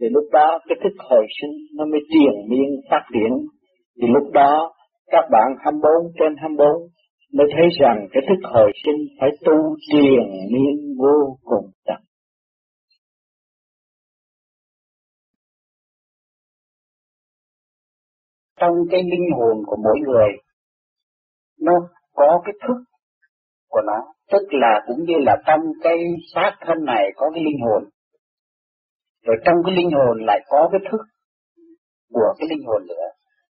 Thì 0.00 0.06
lúc 0.10 0.24
đó 0.32 0.58
cái 0.68 0.76
thức 0.84 1.04
hồi 1.10 1.26
sinh 1.40 1.56
nó 1.76 1.84
mới 1.84 2.00
triền 2.10 2.34
miên 2.48 2.80
phát 2.90 3.02
triển. 3.14 3.32
Thì 4.00 4.08
lúc 4.14 4.32
đó 4.32 4.72
các 5.06 5.24
bạn 5.32 5.48
24 5.64 5.90
trên 6.18 6.36
24 6.36 6.68
mới 7.32 7.46
thấy 7.56 7.68
rằng 7.80 8.06
cái 8.12 8.22
thức 8.28 8.48
hồi 8.52 8.72
sinh 8.84 9.00
phải 9.20 9.30
tu 9.44 9.76
triền 9.92 10.22
miên 10.52 10.96
vô 10.98 11.38
cùng 11.44 11.70
tận. 11.86 12.03
Trong 18.64 18.74
cái 18.90 19.02
linh 19.02 19.28
hồn 19.36 19.56
của 19.66 19.76
mỗi 19.84 19.98
người, 20.06 20.28
nó 21.60 21.72
có 22.14 22.40
cái 22.44 22.52
thức 22.68 22.76
của 23.70 23.80
nó, 23.86 23.98
tức 24.32 24.46
là 24.50 24.80
cũng 24.86 25.04
như 25.04 25.14
là 25.18 25.36
trong 25.46 25.60
cái 25.82 25.98
xác 26.34 26.52
thân 26.66 26.84
này 26.84 27.10
có 27.16 27.30
cái 27.34 27.44
linh 27.44 27.60
hồn, 27.64 27.84
rồi 29.26 29.36
trong 29.44 29.54
cái 29.66 29.74
linh 29.76 29.90
hồn 29.90 30.24
lại 30.26 30.40
có 30.48 30.68
cái 30.72 30.80
thức 30.90 31.00
của 32.12 32.34
cái 32.38 32.48
linh 32.50 32.66
hồn 32.66 32.82
nữa, 32.88 33.06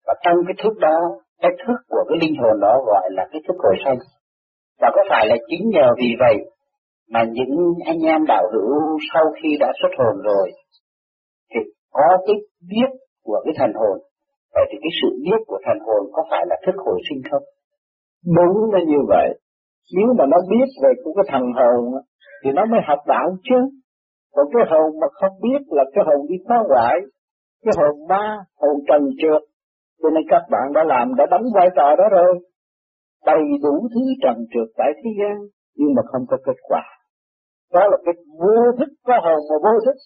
và 0.06 0.14
trong 0.26 0.36
cái 0.48 0.56
thức 0.64 0.78
đó 0.80 0.98
cái 1.42 1.52
thức 1.68 1.78
của 1.90 2.04
cái 2.10 2.18
linh 2.22 2.36
hồn 2.42 2.60
đó 2.62 2.84
gọi 2.86 3.10
là 3.12 3.28
cái 3.32 3.42
thức 3.48 3.56
hồi 3.64 3.76
sanh. 3.86 3.98
Và 4.82 4.92
có 4.96 5.02
phải 5.10 5.28
là 5.28 5.36
chính 5.48 5.70
nhờ 5.70 5.88
vì 5.98 6.14
vậy 6.20 6.36
mà 7.10 7.24
những 7.32 7.74
anh 7.86 8.00
em 8.06 8.26
đạo 8.28 8.44
hữu 8.54 8.98
sau 9.14 9.24
khi 9.44 9.50
đã 9.60 9.72
xuất 9.82 9.90
hồn 9.98 10.22
rồi 10.24 10.52
thì 11.54 11.60
có 11.92 12.18
cái 12.28 12.36
biết 12.70 12.90
của 13.24 13.42
cái 13.46 13.54
thần 13.58 13.74
hồn. 13.74 14.09
Vậy 14.56 14.66
thì 14.70 14.78
cái 14.84 14.92
sự 15.02 15.10
biết 15.26 15.40
của 15.48 15.60
thần 15.66 15.78
hồn 15.88 16.04
có 16.16 16.22
phải 16.30 16.44
là 16.50 16.56
thức 16.66 16.76
hồi 16.86 17.00
sinh 17.10 17.22
không? 17.32 17.44
Đúng 18.38 18.74
là 18.74 18.80
như 18.92 19.02
vậy. 19.08 19.30
Nếu 19.96 20.08
mà 20.18 20.26
nó 20.34 20.38
biết 20.52 20.68
về 20.84 20.92
của 21.04 21.14
cái 21.18 21.26
thần 21.32 21.44
hồn 21.58 21.82
thì 22.44 22.50
nó 22.52 22.66
mới 22.66 22.80
học 22.88 23.00
đạo 23.08 23.28
chứ. 23.44 23.60
Còn 24.34 24.46
cái 24.54 24.64
hồn 24.72 25.00
mà 25.02 25.08
không 25.20 25.36
biết 25.42 25.62
là 25.68 25.84
cái 25.94 26.04
hồn 26.08 26.28
đi 26.30 26.36
phá 26.48 26.56
hoại, 26.70 26.96
cái 27.64 27.74
hồn 27.78 28.08
ma, 28.10 28.38
hồn 28.62 28.76
trần 28.88 29.02
trượt 29.22 29.42
cho 30.02 30.10
nên 30.10 30.24
các 30.30 30.44
bạn 30.52 30.74
đã 30.76 30.84
làm, 30.84 31.16
đã 31.16 31.26
đóng 31.32 31.46
vai 31.56 31.70
trò 31.76 31.96
đó 31.96 32.06
rồi 32.12 32.40
đầy 33.26 33.44
đủ 33.64 33.88
thứ 33.94 34.02
trần 34.24 34.36
trượt 34.52 34.68
tại 34.78 34.88
thế 34.96 35.10
gian, 35.20 35.38
nhưng 35.76 35.94
mà 35.96 36.02
không 36.12 36.26
có 36.30 36.38
kết 36.46 36.58
quả 36.70 36.84
đó 37.74 37.82
là 37.92 37.98
cái 38.06 38.14
vô 38.40 38.72
thức, 38.80 38.90
có 39.08 39.14
hồn 39.24 39.40
mà 39.50 39.56
vô 39.64 39.80
thức 39.86 39.98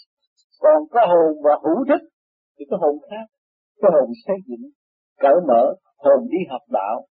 còn 0.61 0.83
có 0.91 1.01
hồn 1.07 1.43
và 1.43 1.51
hữu 1.63 1.85
thức, 1.89 2.01
thì 2.59 2.65
cái 2.69 2.77
hồn 2.81 2.95
khác 3.09 3.25
cái 3.81 3.91
hồn 3.93 4.09
xây 4.27 4.35
dựng, 4.47 4.69
cởi 5.19 5.35
mở, 5.47 5.75
hồn 5.97 6.27
đi 6.31 6.37
học 6.49 6.61
đạo, 6.69 7.05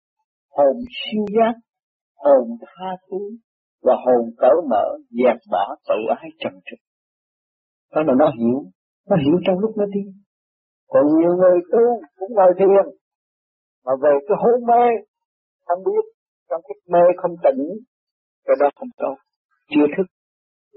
hồn 0.49 0.75
siêu 0.97 1.25
giác, 1.37 1.53
hồn 2.15 2.57
tha 2.61 2.89
thứ, 3.11 3.17
và 3.83 3.95
hồn 4.05 4.29
cởi 4.37 4.55
mở, 4.69 4.85
dẹp 5.09 5.37
bỏ 5.51 5.75
tự 5.87 5.95
ái 6.17 6.29
trần 6.39 6.53
trực 6.65 6.79
đó 7.95 8.01
là 8.07 8.13
nó 8.19 8.31
hiểu 8.39 8.59
nó 9.09 9.15
hiểu 9.23 9.37
trong 9.45 9.59
lúc 9.59 9.71
nó 9.77 9.85
đi. 9.85 10.01
Còn 10.87 11.05
nhiều 11.07 11.33
người 11.37 11.59
tu 11.71 12.01
cũng 12.17 12.33
ngồi 12.35 12.53
thiền, 12.59 12.85
mà 13.85 13.91
về 14.03 14.13
cái 14.27 14.37
hôn 14.41 14.65
mê, 14.67 14.85
không 15.65 15.83
biết, 15.85 16.03
trong 16.49 16.61
cái 16.67 16.75
mê 16.93 17.03
không 17.17 17.31
tỉnh, 17.43 17.65
cái 18.45 18.55
đó 18.59 18.69
không 18.75 18.89
tốt, 18.97 19.15
chưa 19.69 19.85
thức. 19.97 20.03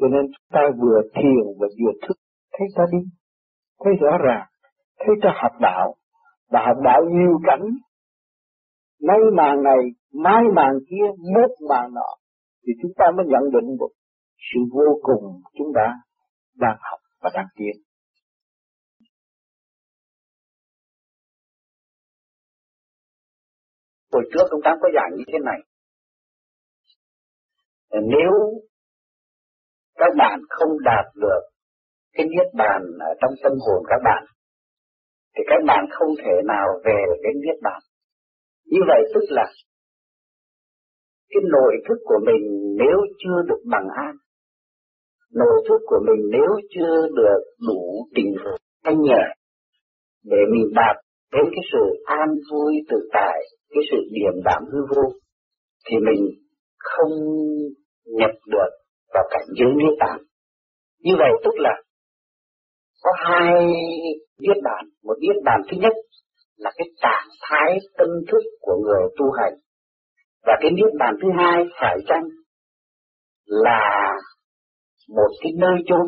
Cho 0.01 0.07
nên 0.09 0.27
ta 0.53 0.61
vừa 0.81 1.01
thiền 1.15 1.45
và 1.61 1.67
vừa 1.81 1.93
thức, 2.09 2.17
thấy 2.53 2.67
ta 2.77 2.85
đi, 2.93 2.99
thấy 3.85 3.93
rõ 4.01 4.19
ràng 4.27 4.47
thế 5.07 5.13
ta 5.23 5.31
học 5.43 5.53
đạo. 5.61 5.95
Và 6.51 6.61
học 6.67 6.77
đạo 6.85 7.01
nhiều 7.11 7.39
cảnh. 7.47 7.65
Nay 9.01 9.19
màn 9.37 9.63
này, 9.63 9.79
mai 10.13 10.43
màn 10.55 10.73
kia 10.91 11.07
mốt 11.35 11.51
màn 11.69 11.95
nọ. 11.95 12.11
Thì 12.67 12.73
chúng 12.83 12.93
ta 12.97 13.05
mới 13.17 13.27
nhận 13.27 13.43
định 13.53 13.77
được 13.81 13.95
sự 14.37 14.61
vô 14.73 15.01
cùng 15.03 15.43
chúng 15.59 15.73
ta 15.75 15.95
đang 16.59 16.77
học 16.91 17.01
và 17.23 17.31
đang 17.35 17.47
tiến. 17.57 17.83
Hồi 24.13 24.23
trước 24.33 24.47
chúng 24.51 24.61
ta 24.65 24.71
có 24.81 24.89
giảng 24.95 25.11
như 25.17 25.25
thế 25.27 25.39
này. 25.45 25.59
Nếu 27.91 28.33
các 29.95 30.13
bạn 30.19 30.41
không 30.49 30.71
đạt 30.85 31.05
được 31.15 31.41
cái 32.13 32.27
niết 32.27 32.55
bàn 32.55 32.83
ở 33.01 33.15
trong 33.21 33.33
tâm 33.43 33.53
hồn 33.53 33.85
các 33.89 34.01
bạn 34.05 34.34
thì 35.37 35.43
các 35.47 35.61
bạn 35.67 35.85
không 35.91 36.09
thể 36.25 36.35
nào 36.47 36.67
về 36.85 36.99
cái 37.23 37.33
niết 37.35 37.59
bàn 37.63 37.81
như 38.65 38.81
vậy 38.89 39.01
tức 39.15 39.25
là 39.29 39.47
cái 41.31 41.43
nội 41.53 41.73
thức 41.89 41.99
của 42.05 42.19
mình 42.27 42.43
nếu 42.79 42.99
chưa 43.19 43.43
được 43.49 43.63
bằng 43.71 43.89
an, 44.07 44.17
nội 45.35 45.65
thức 45.69 45.81
của 45.87 46.01
mình 46.07 46.31
nếu 46.33 46.51
chưa 46.71 47.09
được 47.17 47.41
đủ 47.69 48.09
tình 48.15 48.35
thanh 48.85 49.03
nhẹ 49.03 49.23
để 50.25 50.39
mình 50.53 50.73
đạt 50.75 50.97
đến 51.33 51.45
cái 51.51 51.65
sự 51.73 52.03
an 52.05 52.29
vui 52.51 52.75
tự 52.91 52.97
tại, 53.13 53.39
cái 53.71 53.83
sự 53.91 53.97
điềm 54.11 54.43
đạm 54.45 54.63
hư 54.73 54.79
vô, 54.91 55.03
thì 55.87 55.97
mình 55.97 56.31
không 56.79 57.13
nhập 58.05 58.31
được 58.47 58.71
vào 59.15 59.25
cảnh 59.31 59.47
giới 59.59 59.73
niết 59.77 59.99
bàn. 60.01 60.19
Như 61.01 61.13
vậy 61.19 61.31
tức 61.45 61.55
là 61.57 61.83
có 63.05 63.13
hai 63.17 63.53
niết 64.39 64.57
bàn, 64.65 64.85
một 65.03 65.17
niết 65.21 65.37
bàn 65.45 65.61
thứ 65.71 65.77
nhất 65.81 65.93
là 66.57 66.71
cái 66.77 66.89
trạng 67.03 67.29
thái 67.43 67.79
tâm 67.99 68.09
thức 68.33 68.43
của 68.61 68.77
người 68.85 69.03
tu 69.19 69.31
hành. 69.31 69.55
Và 70.47 70.55
cái 70.61 70.71
niết 70.71 70.93
bàn 70.99 71.15
thứ 71.23 71.29
hai 71.39 71.65
phải 71.81 71.97
chăng 72.09 72.25
là 73.47 74.13
một 75.09 75.31
cái 75.43 75.53
nơi 75.57 75.77
chốn 75.87 76.07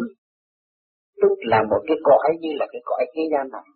tức 1.23 1.35
là 1.41 1.63
một 1.71 1.83
cái 1.87 1.97
cõi 2.03 2.37
như 2.41 2.51
là 2.55 2.67
cái 2.73 2.81
cõi 2.85 3.07
thế 3.15 3.23
gian 3.33 3.49
này. 3.53 3.69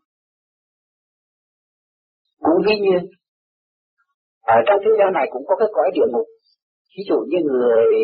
Cũng 2.38 2.62
ví 2.66 2.74
như 2.80 2.98
ở 4.42 4.56
trong 4.66 4.78
thế 4.84 4.90
gian 4.98 5.12
này 5.12 5.26
cũng 5.30 5.42
có 5.46 5.56
cái 5.58 5.68
cõi 5.72 5.90
địa 5.94 6.06
ngục. 6.12 6.26
Ví 6.96 7.02
dụ 7.08 7.16
như 7.28 7.38
người 7.44 7.94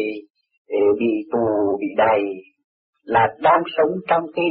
ờ, 0.68 0.78
bị 0.98 1.12
tù 1.32 1.76
bị 1.80 1.86
đầy 1.96 2.22
là 3.02 3.26
đang 3.40 3.62
sống 3.76 3.90
trong 4.08 4.22
cái 4.36 4.44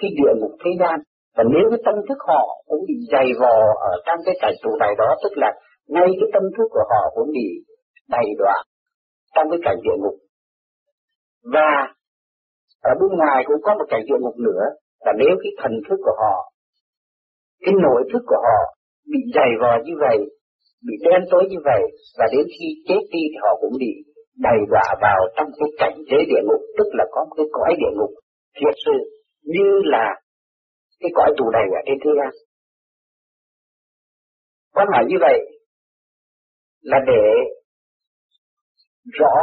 cái 0.00 0.10
địa 0.18 0.32
ngục 0.36 0.54
thế 0.64 0.70
gian. 0.80 0.96
Và 1.36 1.44
nếu 1.52 1.64
cái 1.70 1.80
tâm 1.86 1.94
thức 2.08 2.18
họ 2.28 2.42
cũng 2.68 2.82
bị 2.88 2.96
dày 3.12 3.28
vò 3.40 3.54
ở 3.90 3.92
trong 4.06 4.18
cái 4.26 4.34
cảnh 4.42 4.56
tù 4.62 4.70
này 4.82 4.92
đó, 4.98 5.10
tức 5.22 5.32
là 5.42 5.50
ngay 5.88 6.08
cái 6.20 6.28
tâm 6.32 6.42
thức 6.56 6.68
của 6.70 6.84
họ 6.90 7.02
cũng 7.14 7.28
bị 7.36 7.46
đầy 8.08 8.26
đọa 8.38 8.56
trong 9.34 9.46
cái 9.50 9.60
cảnh 9.64 9.78
địa 9.84 9.96
ngục. 9.98 10.16
Và 11.54 11.70
ở 12.90 12.92
bên 13.00 13.10
ngoài 13.18 13.44
cũng 13.46 13.60
có 13.62 13.74
một 13.78 13.84
cảnh 13.88 14.04
địa 14.08 14.20
ngục 14.20 14.36
nữa 14.38 14.64
là 15.04 15.12
nếu 15.18 15.32
cái 15.42 15.52
thần 15.60 15.72
thức 15.86 15.98
của 16.04 16.16
họ, 16.22 16.52
cái 17.64 17.74
nội 17.84 18.02
thức 18.12 18.22
của 18.26 18.40
họ 18.46 18.60
bị 19.12 19.20
dày 19.34 19.50
vò 19.60 19.72
như 19.84 19.94
vậy, 20.00 20.18
bị 20.86 20.94
đen 21.04 21.20
tối 21.30 21.44
như 21.50 21.58
vậy, 21.64 21.82
và 22.18 22.26
đến 22.32 22.46
khi 22.54 22.66
chết 22.88 23.02
đi 23.12 23.22
thì 23.30 23.38
họ 23.42 23.50
cũng 23.60 23.74
bị 23.78 23.92
đầy 24.38 24.58
đọa 24.70 24.86
vào 25.02 25.20
trong 25.36 25.48
cái 25.58 25.68
cảnh 25.78 25.96
giới 26.10 26.22
địa 26.30 26.42
ngục, 26.44 26.62
tức 26.78 26.88
là 26.98 27.04
có 27.10 27.24
một 27.24 27.34
cái 27.36 27.46
cõi 27.52 27.70
địa 27.78 27.92
ngục 27.96 28.10
thiệt 28.58 28.74
sự 28.84 28.96
như 29.42 29.80
là 29.84 30.14
cái 31.00 31.10
cõi 31.14 31.34
tù 31.38 31.50
đầy 31.50 31.62
ở 31.62 31.80
trên 31.86 31.98
thế 32.04 32.10
gian. 32.18 32.32
Quan 34.74 34.88
hỏi 34.92 35.04
như 35.08 35.16
vậy 35.20 35.38
là 36.82 36.98
để 37.06 37.24
rõ 39.18 39.34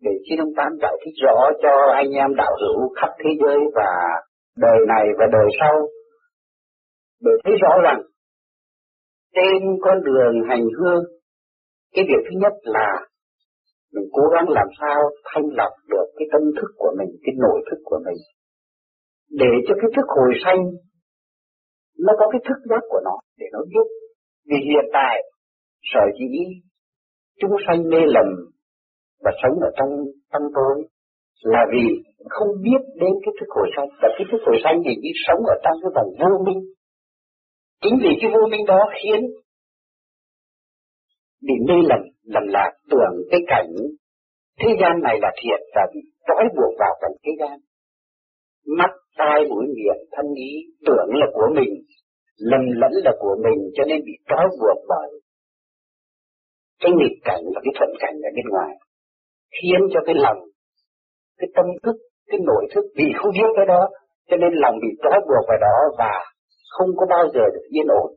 để 0.00 0.10
khi 0.30 0.36
ông 0.38 0.52
Tám 0.56 0.72
giải 0.82 0.94
thích 1.04 1.14
rõ 1.22 1.50
cho 1.62 1.92
anh 1.94 2.10
em 2.10 2.34
đạo 2.36 2.52
hữu 2.62 2.94
khắp 3.00 3.10
thế 3.18 3.30
giới 3.40 3.58
và 3.74 3.90
đời 4.56 4.78
này 4.88 5.04
và 5.18 5.26
đời 5.32 5.48
sau 5.60 5.88
để 7.20 7.30
thấy 7.44 7.54
rõ 7.62 7.72
rằng 7.82 8.02
trên 9.34 9.62
con 9.82 10.02
đường 10.04 10.34
hành 10.48 10.64
hương, 10.78 11.04
cái 11.94 12.04
việc 12.08 12.22
thứ 12.24 12.38
nhất 12.40 12.52
là 12.62 12.88
mình 13.92 14.04
cố 14.12 14.22
gắng 14.34 14.48
làm 14.48 14.66
sao 14.80 14.98
thanh 15.24 15.44
lọc 15.52 15.72
được 15.88 16.06
cái 16.16 16.28
tâm 16.32 16.42
thức 16.56 16.70
của 16.76 16.92
mình, 16.98 17.08
cái 17.22 17.34
nội 17.38 17.60
thức 17.70 17.80
của 17.84 17.98
mình, 18.06 18.16
để 19.40 19.52
cho 19.66 19.74
cái 19.80 19.90
thức 19.96 20.06
hồi 20.16 20.32
sanh 20.44 20.60
nó 21.98 22.12
có 22.18 22.26
cái 22.32 22.40
thức 22.48 22.58
giác 22.70 22.82
của 22.88 23.00
nó 23.04 23.16
để 23.38 23.46
nó 23.52 23.58
giúp. 23.74 23.86
Vì 24.48 24.56
hiện 24.68 24.86
tại 24.92 25.14
sở 25.82 26.00
dĩ 26.18 26.32
chúng 27.40 27.50
sanh 27.66 27.88
mê 27.88 27.98
lầm 28.06 28.28
và 29.24 29.30
sống 29.42 29.60
ở 29.60 29.70
trong 29.78 29.90
tâm 30.32 30.42
tối 30.54 30.88
là 31.42 31.62
vì 31.72 31.84
không 32.28 32.48
biết 32.62 32.82
đến 33.00 33.12
cái 33.24 33.32
thức 33.40 33.46
hồi 33.56 33.68
sanh 33.76 33.88
và 34.02 34.08
cái 34.16 34.26
thức 34.32 34.38
hồi 34.46 34.56
sanh 34.64 34.76
thì 34.84 34.90
chỉ 35.02 35.10
sống 35.26 35.40
ở 35.54 35.56
trong 35.64 35.76
cái 35.82 35.90
vòng 35.96 36.10
vô 36.20 36.44
minh 36.46 36.60
Chính 37.82 37.98
vì 38.02 38.10
cái 38.20 38.30
vô 38.34 38.48
minh 38.50 38.64
đó 38.66 38.78
khiến 39.02 39.20
bị 41.46 41.54
mê 41.68 41.74
lầm, 41.88 42.00
lầm 42.22 42.42
lạc 42.46 42.72
tưởng 42.90 43.14
cái 43.30 43.40
cảnh 43.46 43.70
thế 44.60 44.68
gian 44.80 45.02
này 45.02 45.16
là 45.22 45.30
thiệt 45.42 45.60
và 45.74 45.82
bị 45.94 46.00
trói 46.26 46.44
buộc 46.56 46.74
vào 46.78 46.94
cảnh 47.00 47.12
thế 47.24 47.32
gian. 47.40 47.58
Mắt, 48.78 48.90
tai, 49.18 49.38
mũi, 49.48 49.64
miệng, 49.76 50.02
thân 50.12 50.26
ý 50.34 50.52
tưởng 50.86 51.08
là 51.20 51.26
của 51.32 51.48
mình, 51.54 51.72
lầm 52.50 52.60
lẫn 52.80 52.92
là 53.04 53.12
của 53.18 53.36
mình 53.44 53.70
cho 53.74 53.84
nên 53.88 54.00
bị 54.06 54.12
trói 54.28 54.46
buộc 54.60 54.78
bởi 54.88 55.10
cái 56.80 56.92
nghịch 56.98 57.18
cảnh 57.24 57.42
và 57.54 57.60
cái 57.64 57.72
thuận 57.78 57.90
cảnh 58.00 58.14
ở 58.28 58.30
bên 58.36 58.46
ngoài 58.52 58.72
khiến 59.56 59.80
cho 59.92 60.00
cái 60.06 60.14
lòng 60.14 60.38
cái 61.38 61.48
tâm 61.54 61.66
thức 61.82 61.96
cái 62.30 62.40
nội 62.46 62.64
thức 62.74 62.84
vì 62.96 63.04
không 63.18 63.32
biết 63.34 63.50
cái 63.56 63.66
đó 63.66 63.88
cho 64.28 64.36
nên 64.36 64.52
lòng 64.54 64.76
bị 64.82 64.88
trói 65.02 65.20
buộc 65.28 65.44
vào 65.48 65.58
đó 65.60 65.76
và 65.98 66.12
không 66.74 66.90
có 66.96 67.06
bao 67.10 67.24
giờ 67.34 67.44
được 67.54 67.66
yên 67.70 67.86
ổn. 68.02 68.10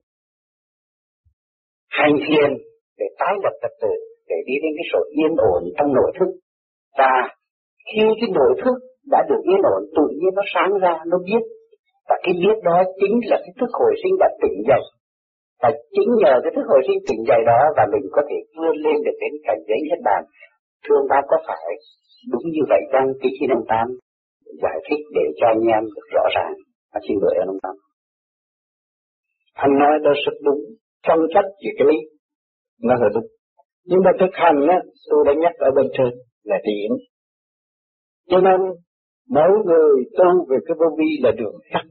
Hành 1.90 2.16
thiền 2.28 2.50
để 2.98 3.06
tái 3.20 3.34
lập 3.44 3.54
trật 3.62 3.72
tự, 3.82 3.94
để 4.30 4.36
đi 4.48 4.54
đến 4.64 4.72
cái 4.78 4.86
sự 4.94 5.02
yên 5.20 5.36
ổn 5.54 5.62
trong 5.78 5.94
nội 5.94 6.12
thức. 6.20 6.30
Và 6.98 7.14
khi 7.88 8.04
cái 8.20 8.30
nội 8.34 8.54
thức 8.64 8.78
đã 9.14 9.20
được 9.30 9.42
yên 9.50 9.62
ổn, 9.74 9.82
tự 9.98 10.06
nhiên 10.18 10.32
nó 10.38 10.44
sáng 10.54 10.72
ra, 10.84 10.94
nó 11.12 11.18
biết. 11.28 11.44
Và 12.10 12.16
cái 12.24 12.34
biết 12.42 12.58
đó 12.64 12.78
chính 13.00 13.16
là 13.30 13.38
cái 13.44 13.54
thức 13.60 13.72
hồi 13.80 13.94
sinh 14.02 14.16
đã 14.22 14.28
tỉnh 14.42 14.58
dậy. 14.70 14.84
Và 15.62 15.70
chính 15.96 16.10
nhờ 16.22 16.34
cái 16.44 16.52
thức 16.56 16.66
hồi 16.72 16.82
sinh 16.88 17.00
tỉnh 17.08 17.22
dậy 17.30 17.42
đó 17.52 17.60
và 17.78 17.84
mình 17.94 18.06
có 18.16 18.22
thể 18.30 18.38
vươn 18.56 18.76
lên 18.86 18.98
được 19.06 19.18
đến 19.22 19.34
cảnh 19.48 19.62
giới 19.68 19.80
nhất 19.90 20.00
bàn. 20.08 20.22
Thương 20.86 21.04
ta 21.10 21.18
có 21.30 21.38
phải 21.48 21.68
đúng 22.32 22.46
như 22.56 22.64
vậy 22.72 22.82
chăng? 22.92 23.08
Cái 23.22 23.32
khi 23.36 23.46
ông 23.58 23.66
Tam 23.72 23.88
giải 24.64 24.78
thích 24.86 25.04
để 25.16 25.26
cho 25.38 25.46
anh 25.48 25.64
em 25.76 25.84
được 25.96 26.08
rõ 26.16 26.26
ràng. 26.36 26.54
Và 26.94 27.00
xin 27.08 27.18
gửi 27.22 27.36
ông 27.48 27.60
Tam. 27.64 27.76
Anh 29.54 29.74
nói 29.80 29.94
đó 30.04 30.12
rất 30.26 30.38
đúng, 30.44 30.62
trong 31.08 31.20
trách 31.34 31.48
về 31.62 31.72
cái 31.78 31.88
lý, 31.90 31.98
nó 32.82 32.94
là 33.02 33.10
đúng. 33.14 33.28
Nhưng 33.86 34.00
mà 34.06 34.12
thực 34.20 34.34
hành 34.34 34.68
á, 34.68 34.80
tôi 35.10 35.24
đã 35.26 35.34
nhắc 35.42 35.54
ở 35.58 35.70
bên 35.76 35.86
trên 35.98 36.10
là 36.44 36.58
điển. 36.64 36.92
Cho 38.30 38.40
nên 38.40 38.60
mỗi 39.30 39.52
người 39.66 40.04
tu 40.18 40.46
về 40.50 40.58
cái 40.66 40.76
vô 40.80 40.86
vi 40.98 41.10
là 41.24 41.32
đường 41.32 41.56
tắt, 41.74 41.86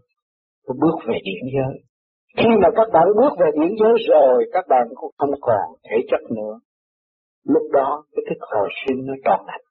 bước 0.81 0.97
về 1.09 1.19
điển 1.25 1.45
giới. 1.55 1.75
Khi 2.37 2.49
mà 2.62 2.69
các 2.76 2.88
bạn 2.93 3.07
bước 3.17 3.33
về 3.41 3.50
điển 3.55 3.73
giới 3.81 3.95
rồi, 4.09 4.45
các 4.53 4.64
bạn 4.69 4.87
cũng 4.95 5.12
không 5.19 5.31
còn 5.41 5.67
thể 5.91 5.97
chất 6.11 6.21
nữa. 6.37 6.55
Lúc 7.49 7.62
đó 7.73 8.05
cái 8.17 8.23
thức 8.29 8.38
hồi 8.53 8.69
sinh 8.87 9.07
nó 9.07 9.14
trọn 9.25 9.41
lành. 9.47 9.64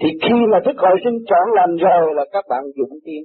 Thì 0.00 0.08
khi 0.22 0.38
mà 0.52 0.58
thức 0.64 0.76
hồi 0.76 0.96
sinh 1.04 1.18
trọn 1.26 1.46
lành 1.56 1.76
rồi 1.76 2.14
là 2.14 2.24
các 2.32 2.44
bạn 2.50 2.62
dũng 2.76 2.98
tiến. 3.04 3.24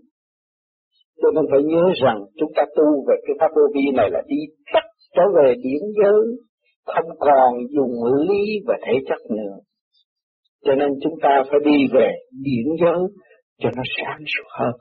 Cho 1.21 1.31
nên 1.36 1.45
phải 1.51 1.63
nhớ 1.63 1.83
rằng 2.03 2.19
chúng 2.39 2.51
ta 2.55 2.63
tu 2.75 3.05
về 3.07 3.15
cái 3.27 3.36
pháp 3.39 3.51
vô 3.55 3.62
vi 3.74 3.81
này 3.95 4.09
là 4.12 4.21
đi 4.27 4.38
tắt 4.74 4.83
trở 5.15 5.24
về 5.36 5.55
điển 5.63 5.81
giới, 5.98 6.21
không 6.86 7.09
còn 7.19 7.53
dùng 7.69 7.93
lý 8.29 8.43
và 8.67 8.75
thể 8.86 8.93
chất 9.09 9.21
nữa. 9.29 9.55
Cho 10.65 10.75
nên 10.75 10.89
chúng 11.03 11.13
ta 11.21 11.43
phải 11.50 11.59
đi 11.65 11.77
về 11.93 12.12
điển 12.31 12.65
giới 12.81 13.00
cho 13.59 13.69
nó 13.77 13.83
sáng 13.97 14.21
suốt 14.33 14.47
hơn. 14.59 14.73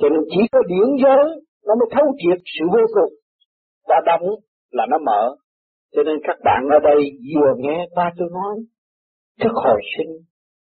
Cho 0.00 0.08
nên 0.08 0.20
chỉ 0.30 0.40
có 0.52 0.60
điển 0.68 0.88
giới 1.02 1.24
nó 1.66 1.74
mới 1.78 1.88
thấu 1.94 2.06
triệt 2.20 2.38
sự 2.54 2.64
vô 2.74 2.84
cùng. 2.94 3.12
Đã 3.88 4.00
đóng 4.06 4.28
là 4.70 4.86
nó 4.90 4.98
mở. 4.98 5.36
Cho 5.94 6.02
nên 6.02 6.16
các 6.24 6.36
bạn 6.44 6.62
ở 6.70 6.78
đây 6.78 7.00
vừa 7.34 7.52
nghe 7.58 7.86
ba 7.96 8.10
tôi 8.18 8.28
nói, 8.32 8.54
thức 9.40 9.52
hồi 9.54 9.80
sinh, 9.96 10.12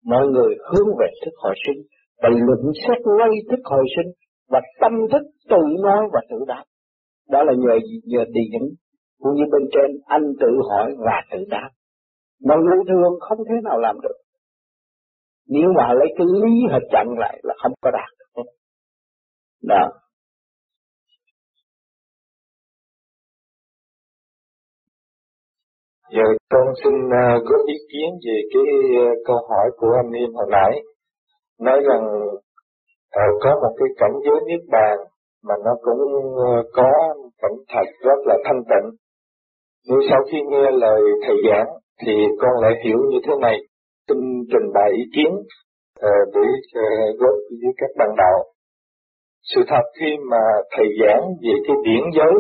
mọi 0.05 0.27
người 0.27 0.55
hướng 0.69 0.89
về 1.01 1.07
thức 1.25 1.35
hồi 1.37 1.55
sinh, 1.67 1.83
và 2.23 2.29
luận 2.29 2.73
xét 2.83 2.99
ngay 3.19 3.31
thức 3.51 3.61
hồi 3.65 3.85
sinh, 3.97 4.13
và 4.49 4.61
tâm 4.81 4.93
thức 5.13 5.23
tự 5.51 5.63
nói 5.83 6.03
và 6.13 6.21
tự 6.31 6.37
đáp. 6.47 6.65
Đó 7.31 7.45
là 7.45 7.53
nhờ 7.53 7.79
nhờ 8.05 8.25
điển, 8.33 8.63
cũng 9.19 9.35
như 9.35 9.45
bên 9.53 9.63
trên 9.73 10.01
anh 10.07 10.23
tự 10.41 10.49
hỏi 10.71 10.95
và 10.99 11.23
tự 11.31 11.39
đáp. 11.49 11.71
Mà 12.45 12.55
người 12.57 12.85
thường 12.89 13.13
không 13.21 13.39
thể 13.49 13.55
nào 13.65 13.79
làm 13.79 13.97
được. 14.03 14.17
Nếu 15.55 15.69
mà 15.77 15.95
lấy 15.99 16.09
cái 16.17 16.27
lý 16.43 16.53
họ 16.71 16.79
chặn 16.93 17.07
lại 17.19 17.41
là 17.43 17.55
không 17.63 17.73
có 17.83 17.91
đạt. 17.91 18.11
Đó. 19.63 19.91
Giờ 26.11 26.23
con 26.51 26.67
xin 26.85 26.95
uh, 27.07 27.45
góp 27.45 27.67
ý 27.67 27.75
kiến 27.93 28.11
về 28.27 28.37
cái 28.53 28.63
uh, 28.63 29.19
câu 29.27 29.37
hỏi 29.37 29.71
của 29.77 29.93
anh 30.03 30.13
em 30.13 30.35
hồi 30.35 30.47
nãy. 30.51 30.73
Nói 31.61 31.81
rằng 31.89 32.05
uh, 33.21 33.43
có 33.43 33.51
một 33.63 33.75
cái 33.79 33.89
cảnh 33.99 34.17
giới 34.25 34.41
niết 34.47 34.61
bàn 34.71 34.99
mà 35.43 35.55
nó 35.65 35.71
cũng 35.83 36.01
uh, 36.35 36.67
có 36.73 36.89
cảnh 37.39 37.57
thật 37.69 37.87
rất 38.01 38.19
là 38.25 38.37
thanh 38.45 38.63
tịnh. 38.71 38.91
Nhưng 39.87 40.01
sau 40.11 40.19
khi 40.33 40.39
nghe 40.51 40.71
lời 40.71 41.01
thầy 41.27 41.37
giảng 41.49 41.67
thì 42.07 42.13
con 42.41 42.51
lại 42.63 42.73
hiểu 42.85 42.99
như 43.11 43.19
thế 43.27 43.33
này 43.41 43.59
xin 44.13 44.21
trình 44.53 44.73
bày 44.75 44.91
ý 44.97 45.05
kiến 45.17 45.33
ờ, 46.01 46.11
để 46.35 46.47
ờ, 46.75 46.83
góp 47.19 47.35
với 47.51 47.73
các 47.77 47.91
bạn 47.99 48.09
đạo. 48.17 48.45
Sự 49.55 49.61
thật 49.69 49.85
khi 50.01 50.17
mà 50.31 50.43
thầy 50.71 50.87
giảng 51.01 51.23
về 51.43 51.55
cái 51.67 51.77
điển 51.85 52.03
giới 52.17 52.35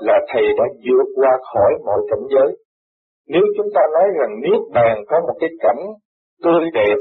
là 0.00 0.18
thầy 0.28 0.42
đã 0.58 0.64
vượt 0.84 1.06
qua 1.14 1.30
khỏi 1.52 1.72
mọi 1.86 2.00
cảnh 2.10 2.26
giới. 2.30 2.56
Nếu 3.28 3.42
chúng 3.56 3.66
ta 3.74 3.80
nói 3.92 4.08
rằng 4.18 4.40
Niết 4.42 4.60
Bàn 4.74 5.04
có 5.08 5.20
một 5.20 5.34
cái 5.40 5.50
cảnh 5.60 5.82
tươi 6.42 6.70
đẹp 6.74 6.96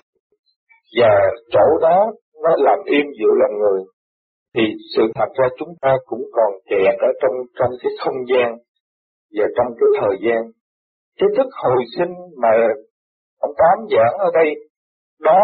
và 1.00 1.14
chỗ 1.52 1.78
đó 1.82 2.12
nó 2.44 2.50
làm 2.58 2.80
im 2.86 3.06
dịu 3.20 3.32
lòng 3.42 3.60
người, 3.60 3.82
thì 4.56 4.62
sự 4.96 5.02
thật 5.16 5.30
ra 5.36 5.48
chúng 5.58 5.74
ta 5.82 5.98
cũng 6.06 6.24
còn 6.34 6.52
kẹt 6.70 7.00
ở 7.00 7.12
trong 7.22 7.34
trong 7.60 7.72
cái 7.84 7.92
không 8.00 8.20
gian 8.28 8.58
và 9.38 9.46
trong 9.58 9.68
cái 9.80 9.90
thời 10.02 10.18
gian. 10.26 10.52
Cái 11.20 11.30
thức 11.38 11.48
hồi 11.64 11.84
sinh 11.98 12.14
mà 12.42 12.50
ông 13.46 13.56
Tám 13.62 13.78
giảng 13.94 14.16
ở 14.28 14.30
đây, 14.40 14.50
đó 15.28 15.42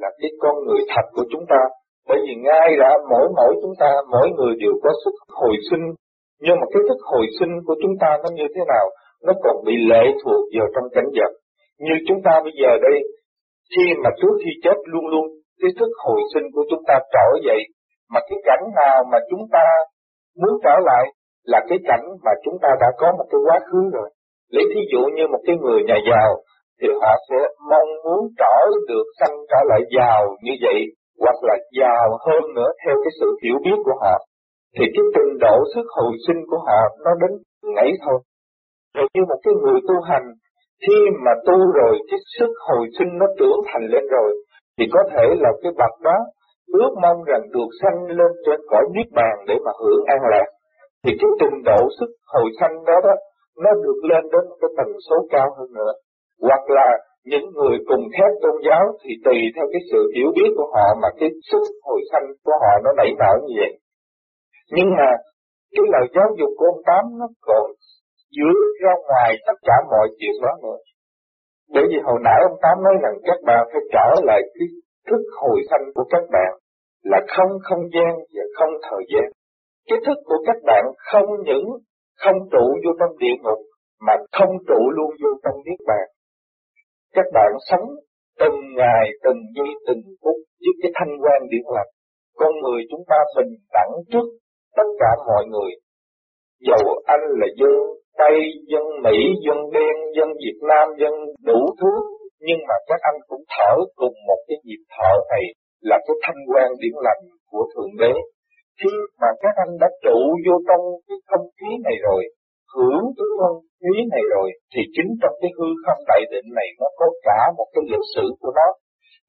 là 0.00 0.10
cái 0.20 0.30
con 0.42 0.54
người 0.64 0.80
thật 0.92 1.06
của 1.16 1.24
chúng 1.32 1.44
ta. 1.48 1.60
Bởi 2.08 2.18
vì 2.26 2.34
ngay 2.46 2.68
đã 2.82 2.90
mỗi 3.10 3.26
mỗi 3.36 3.52
chúng 3.62 3.74
ta, 3.80 3.90
mỗi 4.12 4.28
người 4.36 4.54
đều 4.62 4.74
có 4.82 4.90
sức 5.04 5.14
hồi 5.40 5.54
sinh, 5.70 5.84
nhưng 6.44 6.56
mà 6.60 6.66
cái 6.72 6.82
thức 6.88 7.00
hồi 7.10 7.26
sinh 7.38 7.52
của 7.66 7.76
chúng 7.82 7.94
ta 8.00 8.10
nó 8.22 8.28
như 8.38 8.46
thế 8.54 8.62
nào? 8.72 8.86
Nó 9.26 9.32
còn 9.44 9.56
bị 9.66 9.74
lệ 9.90 10.04
thuộc 10.22 10.42
vào 10.54 10.66
trong 10.74 10.86
cảnh 10.94 11.08
vật. 11.18 11.32
Như 11.78 11.94
chúng 12.08 12.20
ta 12.24 12.40
bây 12.44 12.52
giờ 12.62 12.70
đây, 12.86 12.96
khi 13.72 13.84
mà 14.02 14.10
trước 14.20 14.34
khi 14.44 14.50
chết 14.64 14.76
luôn 14.92 15.06
luôn, 15.06 15.26
cái 15.60 15.70
thức 15.78 15.90
hồi 16.04 16.20
sinh 16.34 16.46
của 16.54 16.64
chúng 16.70 16.82
ta 16.88 16.94
trở 17.14 17.28
dậy, 17.46 17.60
mà 18.12 18.20
cái 18.28 18.38
cảnh 18.44 18.64
nào 18.80 19.04
mà 19.12 19.18
chúng 19.30 19.44
ta 19.52 19.64
muốn 20.40 20.54
trở 20.64 20.76
lại 20.88 21.04
là 21.44 21.60
cái 21.68 21.78
cảnh 21.88 22.06
mà 22.24 22.32
chúng 22.44 22.58
ta 22.62 22.68
đã 22.80 22.86
có 22.98 23.12
một 23.18 23.26
cái 23.30 23.40
quá 23.46 23.58
khứ 23.68 23.90
rồi. 23.92 24.08
Lấy 24.50 24.64
thí 24.74 24.80
dụ 24.92 25.02
như 25.14 25.26
một 25.32 25.40
cái 25.46 25.56
người 25.56 25.82
nhà 25.82 25.98
giàu, 26.10 26.30
thì 26.80 26.88
họ 27.00 27.12
sẽ 27.28 27.38
mong 27.70 27.90
muốn 28.04 28.20
trở 28.40 28.56
được 28.88 29.06
sanh 29.18 29.36
trở 29.50 29.60
lại 29.70 29.80
giàu 29.96 30.20
như 30.44 30.52
vậy, 30.64 30.78
hoặc 31.22 31.38
là 31.48 31.56
giàu 31.80 32.06
hơn 32.26 32.42
nữa 32.56 32.70
theo 32.82 32.94
cái 33.04 33.12
sự 33.20 33.28
hiểu 33.42 33.56
biết 33.64 33.78
của 33.84 33.96
họ. 34.02 34.14
Thì 34.76 34.84
cái 34.94 35.04
trình 35.14 35.32
độ 35.40 35.56
sức 35.74 35.86
hồi 35.96 36.12
sinh 36.26 36.40
của 36.50 36.58
họ 36.66 36.80
nó 37.04 37.10
đến 37.20 37.32
ngẫy 37.74 37.90
thôi. 38.04 38.18
Rồi 38.96 39.06
như 39.14 39.22
một 39.28 39.40
cái 39.44 39.54
người 39.62 39.80
tu 39.88 39.96
hành, 40.10 40.26
khi 40.86 40.98
mà 41.24 41.32
tu 41.46 41.56
rồi 41.78 41.94
cái 42.10 42.18
sức 42.38 42.52
hồi 42.68 42.84
sinh 42.98 43.10
nó 43.20 43.26
trưởng 43.38 43.60
thành 43.68 43.84
lên 43.92 44.04
rồi, 44.16 44.30
thì 44.78 44.84
có 44.92 45.00
thể 45.12 45.26
là 45.42 45.50
cái 45.62 45.72
bậc 45.80 45.94
đó 46.02 46.18
ước 46.72 46.92
mong 47.02 47.18
rằng 47.30 47.42
được 47.54 47.70
sanh 47.82 47.98
lên 48.18 48.32
trên 48.46 48.60
cõi 48.70 48.84
niết 48.94 49.06
bàn 49.14 49.36
để 49.48 49.54
mà 49.64 49.70
hưởng 49.80 50.04
an 50.06 50.18
lạc. 50.30 50.48
Thì 51.04 51.12
cái 51.20 51.30
trình 51.40 51.62
độ 51.64 51.80
sức 52.00 52.10
hồi 52.32 52.50
sanh 52.60 52.84
đó 52.86 53.00
đó, 53.04 53.14
nó 53.64 53.70
được 53.84 54.00
lên 54.10 54.24
đến 54.32 54.44
cái 54.60 54.70
tần 54.76 54.86
số 55.10 55.16
cao 55.30 55.48
hơn 55.58 55.68
nữa 55.74 55.92
hoặc 56.42 56.64
là 56.78 56.88
những 57.30 57.46
người 57.56 57.76
cùng 57.88 58.04
theo 58.18 58.28
tôn 58.42 58.56
giáo 58.66 58.84
thì 59.02 59.10
tùy 59.24 59.38
theo 59.54 59.66
cái 59.72 59.82
sự 59.90 60.00
hiểu 60.14 60.28
biết 60.36 60.50
của 60.56 60.68
họ 60.74 60.86
mà 61.02 61.08
cái 61.20 61.28
sức 61.50 61.64
hồi 61.82 62.00
sanh 62.12 62.26
của 62.44 62.56
họ 62.62 62.72
nó 62.84 62.90
nảy 62.96 63.10
nở 63.20 63.32
như 63.42 63.54
vậy. 63.60 63.72
Nhưng 64.74 64.90
mà 64.98 65.08
cái 65.74 65.84
lời 65.92 66.06
giáo 66.14 66.28
dục 66.38 66.50
của 66.58 66.66
ông 66.74 66.82
Tám 66.86 67.04
nó 67.20 67.28
còn 67.46 67.64
dưới 68.36 68.56
ra 68.82 68.92
ngoài 69.06 69.30
tất 69.46 69.58
cả 69.62 69.76
mọi 69.90 70.08
chuyện 70.18 70.34
đó 70.42 70.52
nữa. 70.62 70.78
Bởi 71.74 71.84
vì 71.90 71.98
hồi 72.04 72.18
nãy 72.24 72.38
ông 72.48 72.58
Tám 72.62 72.76
nói 72.84 72.94
rằng 73.02 73.14
các 73.28 73.38
bạn 73.46 73.68
phải 73.72 73.82
trở 73.92 74.08
lại 74.28 74.40
cái 74.54 74.68
thức 75.08 75.22
hồi 75.40 75.58
sanh 75.70 75.84
của 75.94 76.04
các 76.10 76.24
bạn 76.32 76.52
là 77.02 77.20
không 77.36 77.52
không 77.62 77.84
gian 77.94 78.12
và 78.34 78.44
không 78.58 78.72
thời 78.90 79.04
gian. 79.12 79.26
Cái 79.88 79.98
thức 80.06 80.18
của 80.24 80.38
các 80.46 80.56
bạn 80.64 80.84
không 81.12 81.28
những 81.44 81.66
không 82.22 82.36
trụ 82.52 82.66
vô 82.84 82.92
trong 83.00 83.18
địa 83.18 83.36
ngục, 83.42 83.58
mà 84.06 84.14
không 84.38 84.52
trụ 84.68 84.80
luôn 84.96 85.10
vô 85.22 85.30
trong 85.44 85.56
niết 85.64 85.78
bàn 85.86 86.06
các 87.16 87.26
bạn 87.36 87.52
sống 87.70 87.86
từng 88.40 88.58
ngày, 88.76 89.04
từng 89.24 89.40
giây, 89.56 89.70
từng 89.86 90.02
phút 90.22 90.38
với 90.62 90.72
cái 90.80 90.90
thanh 90.96 91.12
quan 91.22 91.40
điện 91.52 91.66
lạc. 91.74 91.88
Con 92.40 92.52
người 92.62 92.80
chúng 92.90 93.04
ta 93.10 93.18
bình 93.36 93.52
đẳng 93.76 93.92
trước 94.12 94.26
tất 94.76 94.88
cả 95.00 95.10
mọi 95.28 95.44
người. 95.52 95.70
Dầu 96.68 96.84
anh 97.14 97.24
là 97.40 97.48
dân 97.60 97.74
Tây, 98.20 98.36
dân 98.72 98.84
Mỹ, 99.04 99.18
dân 99.46 99.58
đen, 99.74 99.94
dân 100.16 100.28
Việt 100.42 100.58
Nam, 100.70 100.86
dân 101.00 101.14
đủ 101.48 101.60
thứ, 101.80 101.92
nhưng 102.46 102.60
mà 102.68 102.74
các 102.88 103.00
anh 103.10 103.18
cũng 103.28 103.44
thở 103.54 103.74
cùng 103.96 104.16
một 104.28 104.40
cái 104.48 104.56
nhịp 104.64 104.82
thở 104.94 105.12
này 105.30 105.44
là 105.80 105.96
cái 106.06 106.16
thanh 106.22 106.40
quan 106.50 106.68
điển 106.80 106.96
lành 107.06 107.22
của 107.50 107.64
Thượng 107.72 107.92
Đế. 108.00 108.12
Khi 108.80 108.90
mà 109.20 109.28
các 109.42 109.54
anh 109.64 109.72
đã 109.80 109.88
trụ 110.04 110.18
vô 110.46 110.54
trong 110.68 110.84
cái 111.08 111.18
không 111.30 111.46
khí 111.56 111.70
này 111.84 111.96
rồi, 112.02 112.22
hưởng 112.74 113.04
cái 113.16 113.28
không 113.40 113.58
khí 113.80 113.94
này 114.14 114.24
rồi 114.34 114.48
thì 114.72 114.82
chính 114.94 115.10
trong 115.20 115.34
cái 115.40 115.50
hư 115.56 115.68
không 115.84 116.00
đại 116.10 116.22
định 116.32 116.48
này 116.58 116.68
nó 116.80 116.88
có 116.98 117.06
cả 117.26 117.40
một 117.58 117.68
cái 117.74 117.84
lịch 117.92 118.08
sử 118.14 118.26
của 118.40 118.52
nó. 118.58 118.68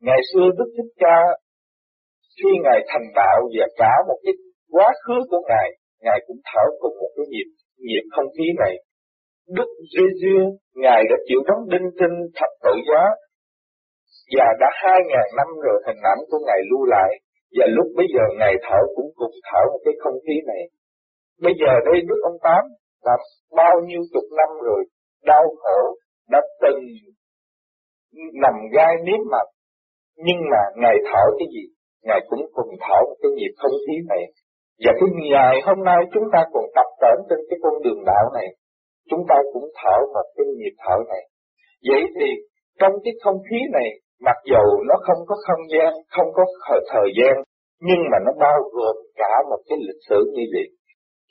Ngày 0.07 0.21
xưa 0.29 0.47
Đức 0.57 0.69
Thích 0.75 0.91
Ca 1.03 1.17
khi 2.37 2.49
Ngài 2.63 2.79
thành 2.89 3.07
đạo 3.19 3.39
và 3.55 3.65
cả 3.81 3.93
một 4.07 4.19
cái 4.25 4.33
quá 4.73 4.87
khứ 5.03 5.17
của 5.29 5.41
Ngài, 5.49 5.69
Ngài 6.05 6.19
cũng 6.27 6.39
thở 6.49 6.65
cùng 6.81 6.95
một 7.01 7.11
cái 7.15 7.25
nhịp, 7.31 7.49
nhịp 7.87 8.05
không 8.15 8.29
khí 8.35 8.47
này. 8.63 8.73
Đức 9.57 9.69
Giê-xu, 9.91 10.35
Ngài 10.83 11.01
đã 11.09 11.17
chịu 11.27 11.41
đóng 11.47 11.63
đinh 11.71 11.87
tinh 11.99 12.15
thập 12.37 12.51
tự 12.63 12.73
giá 12.89 13.03
và 14.35 14.47
đã 14.61 14.69
hai 14.81 14.99
ngàn 15.09 15.27
năm 15.37 15.47
rồi 15.65 15.77
hình 15.87 16.01
ảnh 16.13 16.21
của 16.29 16.39
Ngài 16.47 16.61
lưu 16.69 16.83
lại 16.85 17.11
và 17.57 17.65
lúc 17.75 17.87
bây 17.97 18.07
giờ 18.13 18.23
Ngài 18.39 18.53
thở 18.65 18.79
cũng 18.95 19.09
cùng 19.15 19.35
thở 19.47 19.61
một 19.71 19.81
cái 19.85 19.93
không 20.03 20.17
khí 20.25 20.35
này. 20.51 20.61
Bây 21.45 21.53
giờ 21.61 21.71
đây 21.87 21.97
Đức 22.09 22.19
ông 22.29 22.37
Tám 22.45 22.63
đã 23.05 23.15
bao 23.55 23.75
nhiêu 23.87 24.01
chục 24.13 24.23
năm 24.37 24.49
rồi, 24.63 24.85
đau 25.25 25.43
khổ 25.57 25.95
đã 26.29 26.39
từng 26.61 26.79
nằm 28.41 28.53
gai 28.73 28.95
nếm 29.05 29.19
mặt 29.31 29.47
nhưng 30.25 30.39
mà 30.51 30.61
ngài 30.81 30.97
thở 31.09 31.23
cái 31.39 31.47
gì? 31.55 31.65
Ngài 32.07 32.19
cũng 32.29 32.43
cùng 32.53 32.71
thở 32.83 32.99
một 33.07 33.17
cái 33.21 33.31
nhịp 33.37 33.53
không 33.61 33.75
khí 33.83 33.95
này. 34.11 34.23
Và 34.83 34.91
cái 34.99 35.09
ngày 35.31 35.55
hôm 35.67 35.79
nay 35.89 35.99
chúng 36.13 36.27
ta 36.33 36.41
còn 36.53 36.65
tập 36.75 36.89
tễnh 37.01 37.19
trên 37.29 37.39
cái 37.49 37.57
con 37.63 37.73
đường 37.83 38.01
đạo 38.05 38.25
này, 38.33 38.47
chúng 39.09 39.23
ta 39.29 39.35
cũng 39.53 39.67
thở 39.79 39.97
một 40.13 40.27
cái 40.35 40.45
nhịp 40.57 40.75
thở 40.83 40.95
này. 41.13 41.23
Vậy 41.89 42.03
thì 42.17 42.29
trong 42.79 42.93
cái 43.03 43.13
không 43.23 43.39
khí 43.49 43.59
này, 43.77 43.89
mặc 44.27 44.37
dầu 44.51 44.67
nó 44.89 44.95
không 45.07 45.21
có 45.27 45.35
không 45.47 45.63
gian, 45.73 45.91
không 46.15 46.29
có 46.33 46.43
thời 46.91 47.09
gian, 47.17 47.35
nhưng 47.87 48.01
mà 48.11 48.17
nó 48.25 48.31
bao 48.39 48.59
gồm 48.75 48.95
cả 49.15 49.33
một 49.49 49.61
cái 49.69 49.77
lịch 49.87 50.01
sử 50.09 50.19
như 50.35 50.43
vậy 50.53 50.67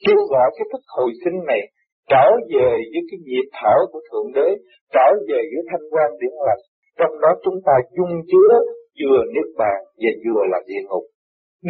kêu 0.05 0.21
gọi 0.33 0.49
cái 0.57 0.67
thức 0.73 0.83
hồi 0.97 1.11
sinh 1.25 1.39
này 1.51 1.61
trở 2.13 2.27
về 2.53 2.71
với 2.93 3.03
cái 3.09 3.19
nhịp 3.27 3.47
thở 3.59 3.77
của 3.91 4.01
Thượng 4.09 4.29
Đế, 4.37 4.49
trở 4.95 5.07
về 5.29 5.41
với 5.51 5.63
thanh 5.71 5.87
quan 5.93 6.09
điển 6.21 6.35
lành. 6.47 6.63
Trong 6.99 7.21
đó 7.23 7.31
chúng 7.45 7.59
ta 7.67 7.73
dung 7.97 8.15
chứa 8.31 8.53
vừa 9.01 9.21
niết 9.35 9.49
bàn 9.61 9.79
và 10.03 10.11
vừa 10.25 10.43
là 10.53 10.59
địa 10.67 10.83
ngục. 10.89 11.05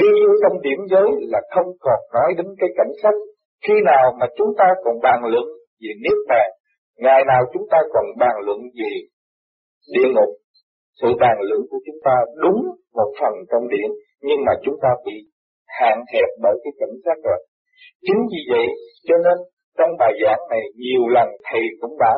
Đi 0.00 0.10
vô 0.22 0.32
trong 0.42 0.56
điểm 0.66 0.80
giới 0.90 1.08
là 1.32 1.40
không 1.54 1.68
còn 1.80 2.00
nói 2.14 2.30
đến 2.36 2.46
cái 2.60 2.70
cảnh 2.76 2.92
sách. 3.02 3.18
Khi 3.64 3.74
nào 3.84 4.04
mà 4.20 4.26
chúng 4.36 4.52
ta 4.58 4.64
còn 4.84 4.94
bàn 5.02 5.20
luận 5.32 5.46
về 5.82 5.92
niết 6.02 6.18
bàn, 6.28 6.48
ngày 6.98 7.20
nào 7.26 7.42
chúng 7.52 7.66
ta 7.70 7.78
còn 7.92 8.04
bàn 8.18 8.36
luận 8.46 8.58
về 8.78 8.92
địa 9.94 10.08
ngục, 10.14 10.30
sự 11.00 11.08
bàn 11.20 11.36
luận 11.40 11.60
của 11.70 11.78
chúng 11.86 12.00
ta 12.04 12.16
đúng 12.42 12.60
một 12.94 13.10
phần 13.20 13.32
trong 13.50 13.68
điện, 13.68 13.90
nhưng 14.22 14.40
mà 14.46 14.52
chúng 14.64 14.74
ta 14.82 14.88
bị 15.06 15.16
hạn 15.66 15.98
hẹp 16.12 16.28
bởi 16.42 16.54
cái 16.64 16.72
cảnh 16.80 16.96
giác 17.04 17.18
rồi. 17.24 17.40
Chính 18.06 18.20
vì 18.32 18.40
vậy, 18.52 18.66
cho 19.08 19.16
nên 19.24 19.36
trong 19.78 19.92
bài 20.00 20.12
giảng 20.22 20.42
này 20.52 20.62
nhiều 20.82 21.04
lần 21.16 21.28
thầy 21.46 21.64
cũng 21.80 21.94
đã 22.04 22.14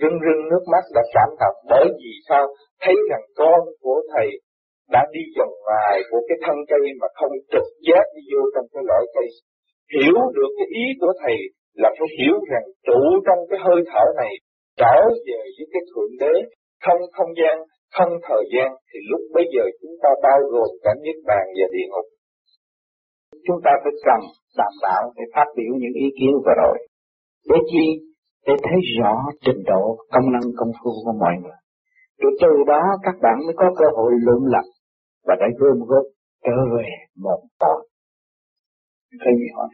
rưng 0.00 0.18
rưng 0.24 0.42
nước 0.50 0.64
mắt, 0.72 0.84
đã 0.96 1.02
cảm 1.14 1.30
động. 1.40 1.56
Bởi 1.70 1.86
vì 2.00 2.12
sao? 2.28 2.44
Thấy 2.82 2.94
rằng 3.10 3.24
con 3.40 3.60
của 3.82 3.98
thầy 4.12 4.28
đã 4.94 5.02
đi 5.14 5.22
vòng 5.38 5.54
ngoài 5.64 5.94
của 6.10 6.20
cái 6.28 6.38
thân 6.44 6.56
cây 6.70 6.84
mà 7.00 7.08
không 7.18 7.34
trực 7.52 7.66
giác 7.88 8.04
đi 8.14 8.22
vô 8.32 8.42
trong 8.54 8.66
cái 8.72 8.82
lõi 8.88 9.04
cây. 9.14 9.28
Hiểu 9.94 10.16
được 10.36 10.50
cái 10.58 10.68
ý 10.82 10.84
của 11.00 11.12
thầy 11.22 11.38
là 11.82 11.90
phải 11.98 12.08
hiểu 12.18 12.36
rằng 12.50 12.66
trụ 12.86 13.00
trong 13.26 13.40
cái 13.50 13.58
hơi 13.66 13.80
thở 13.92 14.04
này 14.22 14.32
trở 14.80 14.96
về 15.26 15.40
với 15.56 15.66
cái 15.72 15.82
thượng 15.90 16.12
đế. 16.22 16.34
Không 16.84 17.00
không 17.16 17.32
gian 17.40 17.56
không 17.96 18.12
thời 18.28 18.44
gian 18.54 18.68
thì 18.88 18.98
lúc 19.10 19.22
bây 19.36 19.44
giờ 19.54 19.64
chúng 19.80 19.94
ta 20.02 20.10
bao 20.22 20.40
gồm 20.52 20.70
cả 20.84 20.92
niết 21.02 21.18
bàn 21.28 21.44
và 21.58 21.66
địa 21.74 21.86
ngục 21.90 22.06
chúng 23.46 23.60
ta 23.64 23.70
phải 23.82 23.92
cần 24.06 24.20
đảm 24.58 24.74
bảo 24.82 25.02
để 25.16 25.24
phát 25.34 25.48
biểu 25.56 25.72
những 25.82 25.94
ý 26.04 26.06
kiến 26.18 26.32
vừa 26.44 26.54
rồi 26.62 26.76
để 27.48 27.56
chi 27.70 27.86
để 28.46 28.54
thấy 28.62 28.78
rõ 28.98 29.14
trình 29.44 29.62
độ, 29.66 29.96
công 30.12 30.32
năng, 30.32 30.46
công 30.58 30.72
phu 30.78 30.90
của 31.04 31.14
mọi 31.20 31.34
người 31.42 31.58
rồi 32.22 32.32
từ 32.40 32.52
đó 32.66 32.82
các 33.02 33.14
bạn 33.22 33.36
mới 33.46 33.54
có 33.56 33.66
cơ 33.78 33.84
hội 33.96 34.12
luận 34.22 34.40
lập 34.44 34.66
và 35.26 35.34
để 35.40 35.46
gom 35.58 35.78
góp 35.88 36.04
trở 36.44 36.56
về 36.76 36.86
một 37.16 37.40
tội. 37.60 37.88
Thấy 39.24 39.32
gì 39.38 39.48
hỏi? 39.56 39.68